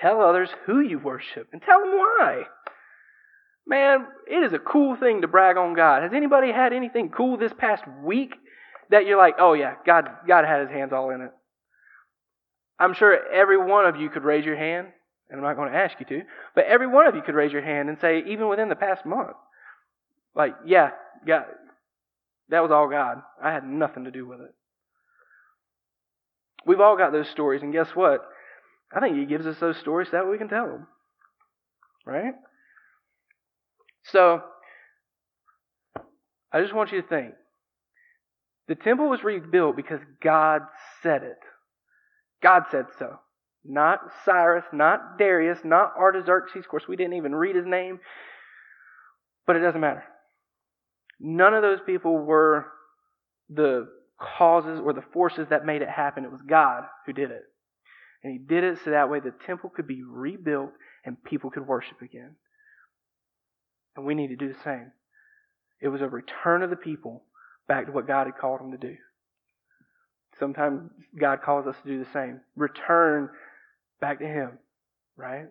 Tell 0.00 0.20
others 0.20 0.50
who 0.66 0.80
you 0.80 0.98
worship 0.98 1.48
and 1.52 1.62
tell 1.62 1.80
them 1.80 1.92
why. 1.92 2.42
Man, 3.66 4.06
it 4.30 4.44
is 4.44 4.52
a 4.52 4.58
cool 4.58 4.96
thing 4.96 5.22
to 5.22 5.28
brag 5.28 5.56
on 5.56 5.74
God. 5.74 6.02
Has 6.02 6.12
anybody 6.14 6.52
had 6.52 6.72
anything 6.72 7.08
cool 7.08 7.38
this 7.38 7.52
past 7.56 7.82
week 8.02 8.34
that 8.90 9.06
you're 9.06 9.18
like, 9.18 9.36
oh 9.38 9.54
yeah, 9.54 9.74
God, 9.86 10.08
God 10.28 10.44
had 10.44 10.60
his 10.60 10.70
hands 10.70 10.92
all 10.92 11.10
in 11.10 11.22
it? 11.22 11.30
I'm 12.78 12.94
sure 12.94 13.16
every 13.32 13.56
one 13.56 13.86
of 13.86 13.96
you 13.96 14.10
could 14.10 14.24
raise 14.24 14.44
your 14.44 14.56
hand, 14.56 14.88
and 15.30 15.38
I'm 15.38 15.44
not 15.44 15.56
going 15.56 15.72
to 15.72 15.78
ask 15.78 15.98
you 16.00 16.06
to, 16.06 16.22
but 16.54 16.64
every 16.66 16.86
one 16.86 17.06
of 17.06 17.14
you 17.14 17.22
could 17.22 17.34
raise 17.34 17.52
your 17.52 17.62
hand 17.62 17.88
and 17.88 17.98
say, 18.00 18.22
even 18.26 18.48
within 18.48 18.68
the 18.68 18.74
past 18.74 19.06
month, 19.06 19.36
like, 20.34 20.54
yeah, 20.66 20.90
God, 21.26 21.44
that 22.48 22.62
was 22.62 22.70
all 22.70 22.88
God. 22.88 23.22
I 23.42 23.52
had 23.52 23.64
nothing 23.64 24.04
to 24.04 24.10
do 24.10 24.26
with 24.26 24.40
it. 24.40 24.54
We've 26.66 26.80
all 26.80 26.96
got 26.96 27.12
those 27.12 27.28
stories, 27.28 27.62
and 27.62 27.72
guess 27.72 27.88
what? 27.94 28.24
I 28.94 29.00
think 29.00 29.16
He 29.16 29.26
gives 29.26 29.46
us 29.46 29.56
those 29.60 29.76
stories 29.78 30.08
so 30.10 30.18
that 30.18 30.30
we 30.30 30.38
can 30.38 30.48
tell 30.48 30.66
them. 30.66 30.86
Right? 32.06 32.34
So, 34.04 34.42
I 36.52 36.60
just 36.60 36.74
want 36.74 36.92
you 36.92 37.02
to 37.02 37.08
think. 37.08 37.34
The 38.66 38.74
temple 38.74 39.10
was 39.10 39.22
rebuilt 39.22 39.76
because 39.76 40.00
God 40.22 40.62
said 41.02 41.22
it. 41.22 41.38
God 42.44 42.64
said 42.70 42.86
so. 42.98 43.18
Not 43.64 44.00
Cyrus, 44.26 44.64
not 44.72 45.18
Darius, 45.18 45.60
not 45.64 45.94
Artaxerxes. 45.98 46.64
Of 46.64 46.68
course, 46.68 46.84
we 46.86 46.96
didn't 46.96 47.14
even 47.14 47.34
read 47.34 47.56
his 47.56 47.64
name, 47.64 47.98
but 49.46 49.56
it 49.56 49.60
doesn't 49.60 49.80
matter. 49.80 50.04
None 51.18 51.54
of 51.54 51.62
those 51.62 51.78
people 51.86 52.18
were 52.18 52.66
the 53.48 53.88
causes 54.20 54.78
or 54.84 54.92
the 54.92 55.04
forces 55.14 55.46
that 55.48 55.64
made 55.64 55.80
it 55.80 55.88
happen. 55.88 56.24
It 56.24 56.30
was 56.30 56.42
God 56.46 56.82
who 57.06 57.14
did 57.14 57.30
it. 57.30 57.42
And 58.22 58.32
He 58.32 58.38
did 58.38 58.62
it 58.62 58.78
so 58.84 58.90
that 58.90 59.08
way 59.08 59.20
the 59.20 59.32
temple 59.46 59.70
could 59.74 59.86
be 59.86 60.02
rebuilt 60.02 60.72
and 61.04 61.22
people 61.24 61.50
could 61.50 61.66
worship 61.66 62.02
again. 62.02 62.36
And 63.96 64.04
we 64.04 64.14
need 64.14 64.28
to 64.28 64.36
do 64.36 64.48
the 64.48 64.58
same. 64.62 64.92
It 65.80 65.88
was 65.88 66.02
a 66.02 66.08
return 66.08 66.62
of 66.62 66.68
the 66.68 66.76
people 66.76 67.24
back 67.66 67.86
to 67.86 67.92
what 67.92 68.06
God 68.06 68.26
had 68.26 68.36
called 68.38 68.60
them 68.60 68.72
to 68.72 68.78
do. 68.78 68.96
Sometimes 70.38 70.90
God 71.18 71.42
calls 71.42 71.66
us 71.66 71.76
to 71.82 71.88
do 71.88 71.98
the 71.98 72.10
same. 72.12 72.40
Return 72.56 73.30
back 74.00 74.18
to 74.18 74.26
Him, 74.26 74.58
right? 75.16 75.46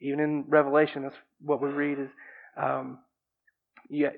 Even 0.00 0.20
in 0.20 0.44
Revelation, 0.48 1.02
that's 1.02 1.16
what 1.42 1.60
we 1.60 1.68
read 1.68 1.98
is, 1.98 2.08
um, 2.56 2.98
yeah, 3.88 4.10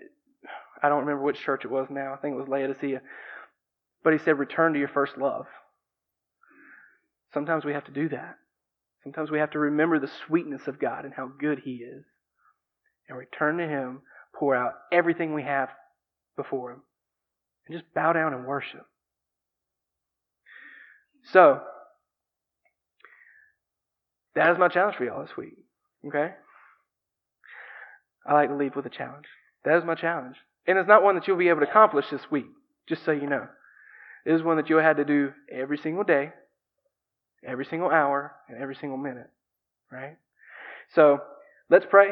I 0.83 0.89
don't 0.89 1.01
remember 1.01 1.23
which 1.23 1.41
church 1.41 1.65
it 1.65 1.71
was 1.71 1.89
now. 1.91 2.13
I 2.13 2.17
think 2.17 2.35
it 2.35 2.39
was 2.39 2.49
Laodicea. 2.49 3.01
But 4.05 4.13
he 4.13 4.19
said, 4.19 4.39
return 4.39 4.73
to 4.73 4.79
your 4.79 4.89
first 4.89 5.17
love. 5.17 5.47
Sometimes 7.33 7.65
we 7.65 7.73
have 7.73 7.85
to 7.85 7.93
do 7.93 8.09
that. 8.11 8.37
Sometimes 9.03 9.31
we 9.31 9.39
have 9.39 9.51
to 9.53 9.59
remember 9.59 9.99
the 9.99 10.11
sweetness 10.27 10.67
of 10.67 10.79
God 10.79 11.05
and 11.05 11.15
how 11.15 11.27
good 11.27 11.61
He 11.65 11.77
is. 11.77 12.05
And 13.09 13.19
return 13.19 13.59
to 13.59 13.67
Him, 13.67 14.03
pour 14.35 14.55
out 14.55 14.75
everything 14.93 15.35
we 15.35 15.43
have 15.43 15.71
before 16.37 16.73
Him, 16.73 16.83
and 17.67 17.79
just 17.79 17.93
bow 17.95 18.13
down 18.13 18.35
and 18.35 18.47
worship. 18.47 18.87
So, 21.31 21.61
that 24.35 24.51
is 24.51 24.59
my 24.59 24.69
challenge 24.69 24.97
for 24.97 25.05
y'all 25.05 25.23
this 25.23 25.37
week. 25.37 25.57
Okay? 26.07 26.33
I 28.27 28.35
like 28.35 28.49
to 28.49 28.57
leave 28.57 28.77
with 28.77 28.87
a 28.87 28.91
challenge. 28.91 29.27
That 29.65 29.79
is 29.79 29.85
my 29.85 29.95
challenge. 29.95 30.37
And 30.67 30.79
it's 30.79 30.89
not 30.89 31.03
one 31.03 31.15
that 31.17 31.27
you'll 31.27 31.37
be 31.37 31.49
able 31.49 31.61
to 31.61 31.69
accomplish 31.69 32.07
this 32.11 32.31
week, 32.31 32.47
just 32.89 33.05
so 33.05 33.13
you 33.13 33.29
know. 33.29 33.47
It 34.25 34.33
is 34.33 34.43
one 34.43 34.57
that 34.57 34.69
you'll 34.69 34.81
have 34.81 34.97
to 34.97 35.05
do 35.05 35.33
every 35.51 35.79
single 35.79 36.05
day, 36.05 36.33
every 37.45 37.65
single 37.65 37.91
hour, 37.91 38.33
and 38.49 38.59
every 38.59 38.77
single 38.77 38.99
minute. 38.99 39.31
Right? 39.91 40.17
So, 40.95 41.21
let's 41.69 41.87
pray. 41.89 42.11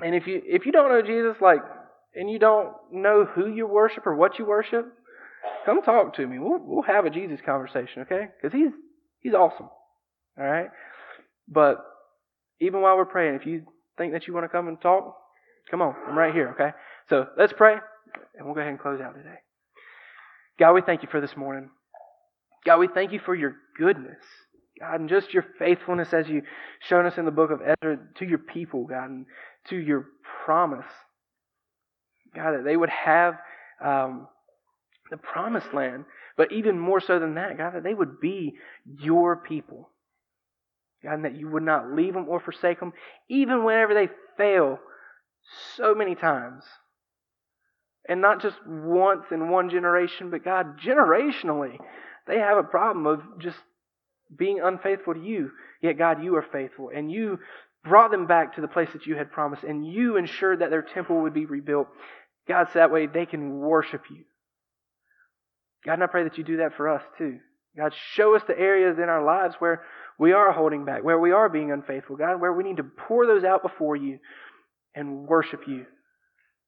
And 0.00 0.14
if 0.14 0.26
you 0.26 0.40
if 0.44 0.64
you 0.64 0.72
don't 0.72 0.90
know 0.90 1.02
Jesus, 1.02 1.40
like 1.40 1.60
and 2.14 2.30
you 2.30 2.38
don't 2.38 2.72
know 2.92 3.24
who 3.24 3.48
you 3.48 3.66
worship 3.66 4.06
or 4.06 4.14
what 4.14 4.38
you 4.38 4.44
worship, 4.44 4.92
come 5.64 5.82
talk 5.82 6.14
to 6.16 6.26
me. 6.26 6.38
We'll 6.38 6.60
we'll 6.62 6.82
have 6.82 7.04
a 7.04 7.10
Jesus 7.10 7.40
conversation, 7.44 8.02
okay? 8.02 8.28
Because 8.40 8.56
he's 8.56 8.72
he's 9.20 9.34
awesome. 9.34 9.68
All 10.38 10.44
right. 10.44 10.68
But 11.48 11.84
even 12.60 12.80
while 12.80 12.96
we're 12.96 13.04
praying, 13.04 13.34
if 13.36 13.46
you 13.46 13.62
think 13.96 14.12
that 14.12 14.26
you 14.26 14.34
want 14.34 14.44
to 14.44 14.48
come 14.48 14.68
and 14.68 14.80
talk, 14.80 15.16
come 15.70 15.82
on. 15.82 15.94
I'm 16.06 16.16
right 16.16 16.34
here, 16.34 16.50
okay? 16.50 16.76
So 17.08 17.26
let's 17.36 17.52
pray, 17.52 17.76
and 18.36 18.46
we'll 18.46 18.54
go 18.54 18.60
ahead 18.60 18.70
and 18.70 18.80
close 18.80 19.00
out 19.00 19.14
today. 19.14 19.38
God, 20.58 20.72
we 20.72 20.82
thank 20.82 21.02
you 21.02 21.08
for 21.10 21.20
this 21.20 21.36
morning. 21.36 21.70
God, 22.64 22.78
we 22.78 22.88
thank 22.88 23.12
you 23.12 23.20
for 23.24 23.34
your 23.34 23.56
goodness. 23.76 24.18
God, 24.80 25.00
and 25.00 25.08
just 25.08 25.32
your 25.32 25.44
faithfulness 25.58 26.12
as 26.12 26.28
you've 26.28 26.44
shown 26.80 27.06
us 27.06 27.16
in 27.16 27.24
the 27.24 27.30
book 27.30 27.50
of 27.50 27.60
Ezra 27.60 27.98
to 28.16 28.24
your 28.24 28.38
people, 28.38 28.84
God, 28.84 29.10
and 29.10 29.26
to 29.68 29.76
your 29.76 30.06
promise. 30.44 30.86
God, 32.34 32.52
that 32.52 32.64
they 32.64 32.76
would 32.76 32.90
have 32.90 33.34
um, 33.84 34.28
the 35.10 35.16
promised 35.16 35.72
land, 35.72 36.04
but 36.36 36.52
even 36.52 36.78
more 36.78 37.00
so 37.00 37.18
than 37.18 37.34
that, 37.34 37.58
God, 37.58 37.74
that 37.74 37.82
they 37.82 37.94
would 37.94 38.20
be 38.20 38.54
your 38.84 39.36
people. 39.36 39.90
God, 41.02 41.14
and 41.14 41.24
that 41.24 41.36
you 41.36 41.48
would 41.48 41.62
not 41.62 41.92
leave 41.92 42.14
them 42.14 42.28
or 42.28 42.40
forsake 42.40 42.80
them, 42.80 42.92
even 43.28 43.64
whenever 43.64 43.94
they 43.94 44.08
fail 44.36 44.78
so 45.76 45.94
many 45.94 46.14
times. 46.14 46.64
And 48.08 48.20
not 48.20 48.40
just 48.40 48.56
once 48.66 49.24
in 49.30 49.50
one 49.50 49.70
generation, 49.70 50.30
but 50.30 50.44
God, 50.44 50.80
generationally, 50.80 51.78
they 52.26 52.38
have 52.38 52.58
a 52.58 52.62
problem 52.62 53.06
of 53.06 53.20
just 53.38 53.58
being 54.36 54.60
unfaithful 54.60 55.14
to 55.14 55.20
you. 55.20 55.50
Yet, 55.82 55.98
God, 55.98 56.22
you 56.22 56.36
are 56.36 56.46
faithful. 56.52 56.90
And 56.94 57.10
you 57.12 57.38
brought 57.84 58.10
them 58.10 58.26
back 58.26 58.54
to 58.54 58.60
the 58.60 58.68
place 58.68 58.88
that 58.92 59.06
you 59.06 59.16
had 59.16 59.30
promised. 59.30 59.62
And 59.62 59.86
you 59.86 60.16
ensured 60.16 60.60
that 60.60 60.70
their 60.70 60.82
temple 60.82 61.22
would 61.22 61.34
be 61.34 61.46
rebuilt. 61.46 61.88
God, 62.46 62.68
so 62.72 62.78
that 62.78 62.90
way 62.90 63.06
they 63.06 63.26
can 63.26 63.58
worship 63.58 64.04
you. 64.10 64.24
God, 65.84 65.94
and 65.94 66.02
I 66.02 66.06
pray 66.06 66.24
that 66.24 66.38
you 66.38 66.44
do 66.44 66.58
that 66.58 66.74
for 66.76 66.88
us 66.88 67.02
too. 67.16 67.38
God, 67.76 67.92
show 68.14 68.34
us 68.34 68.42
the 68.48 68.58
areas 68.58 68.98
in 68.98 69.08
our 69.08 69.24
lives 69.24 69.54
where 69.58 69.82
we 70.18 70.32
are 70.32 70.52
holding 70.52 70.84
back, 70.84 71.04
where 71.04 71.18
we 71.18 71.30
are 71.30 71.48
being 71.48 71.70
unfaithful. 71.70 72.16
God, 72.16 72.40
where 72.40 72.52
we 72.52 72.64
need 72.64 72.78
to 72.78 72.82
pour 72.82 73.26
those 73.26 73.44
out 73.44 73.62
before 73.62 73.94
you 73.94 74.18
and 74.94 75.28
worship 75.28 75.68
you, 75.68 75.86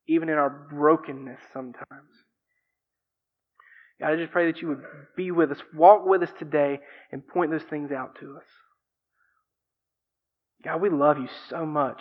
even 0.06 0.28
in 0.28 0.36
our 0.36 0.68
brokenness 0.70 1.40
sometimes. 1.52 2.10
God, 4.00 4.12
I 4.12 4.16
just 4.16 4.32
pray 4.32 4.50
that 4.50 4.62
you 4.62 4.68
would 4.68 4.82
be 5.16 5.30
with 5.30 5.50
us, 5.50 5.58
walk 5.74 6.06
with 6.06 6.22
us 6.22 6.30
today, 6.38 6.78
and 7.10 7.26
point 7.26 7.50
those 7.50 7.64
things 7.68 7.90
out 7.90 8.16
to 8.20 8.36
us. 8.36 8.44
God, 10.64 10.80
we 10.80 10.90
love 10.90 11.18
you 11.18 11.28
so 11.48 11.66
much. 11.66 12.00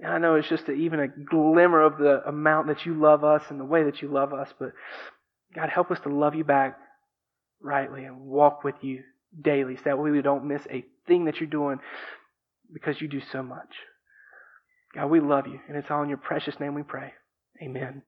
And 0.00 0.12
I 0.12 0.18
know 0.18 0.36
it's 0.36 0.48
just 0.48 0.68
a, 0.68 0.72
even 0.72 1.00
a 1.00 1.08
glimmer 1.08 1.82
of 1.82 1.98
the 1.98 2.22
amount 2.26 2.68
that 2.68 2.86
you 2.86 2.94
love 2.94 3.24
us 3.24 3.42
and 3.50 3.58
the 3.58 3.64
way 3.64 3.84
that 3.84 4.02
you 4.02 4.08
love 4.08 4.32
us, 4.32 4.48
but 4.58 4.72
God, 5.54 5.68
help 5.68 5.90
us 5.90 6.00
to 6.00 6.08
love 6.08 6.34
you 6.34 6.44
back 6.44 6.78
rightly 7.60 8.04
and 8.04 8.20
walk 8.20 8.64
with 8.64 8.74
you 8.82 9.02
daily 9.40 9.76
so 9.76 9.82
that 9.84 9.98
we 9.98 10.20
don't 10.22 10.44
miss 10.44 10.62
a 10.70 10.84
thing 11.06 11.26
that 11.26 11.40
you're 11.40 11.48
doing 11.48 11.78
because 12.72 13.00
you 13.00 13.08
do 13.08 13.20
so 13.32 13.42
much. 13.42 13.68
God, 14.94 15.06
we 15.06 15.20
love 15.20 15.46
you, 15.46 15.60
and 15.68 15.76
it's 15.76 15.90
all 15.90 16.02
in 16.02 16.08
your 16.08 16.18
precious 16.18 16.58
name 16.60 16.74
we 16.74 16.82
pray. 16.82 17.12
Amen. 17.62 18.02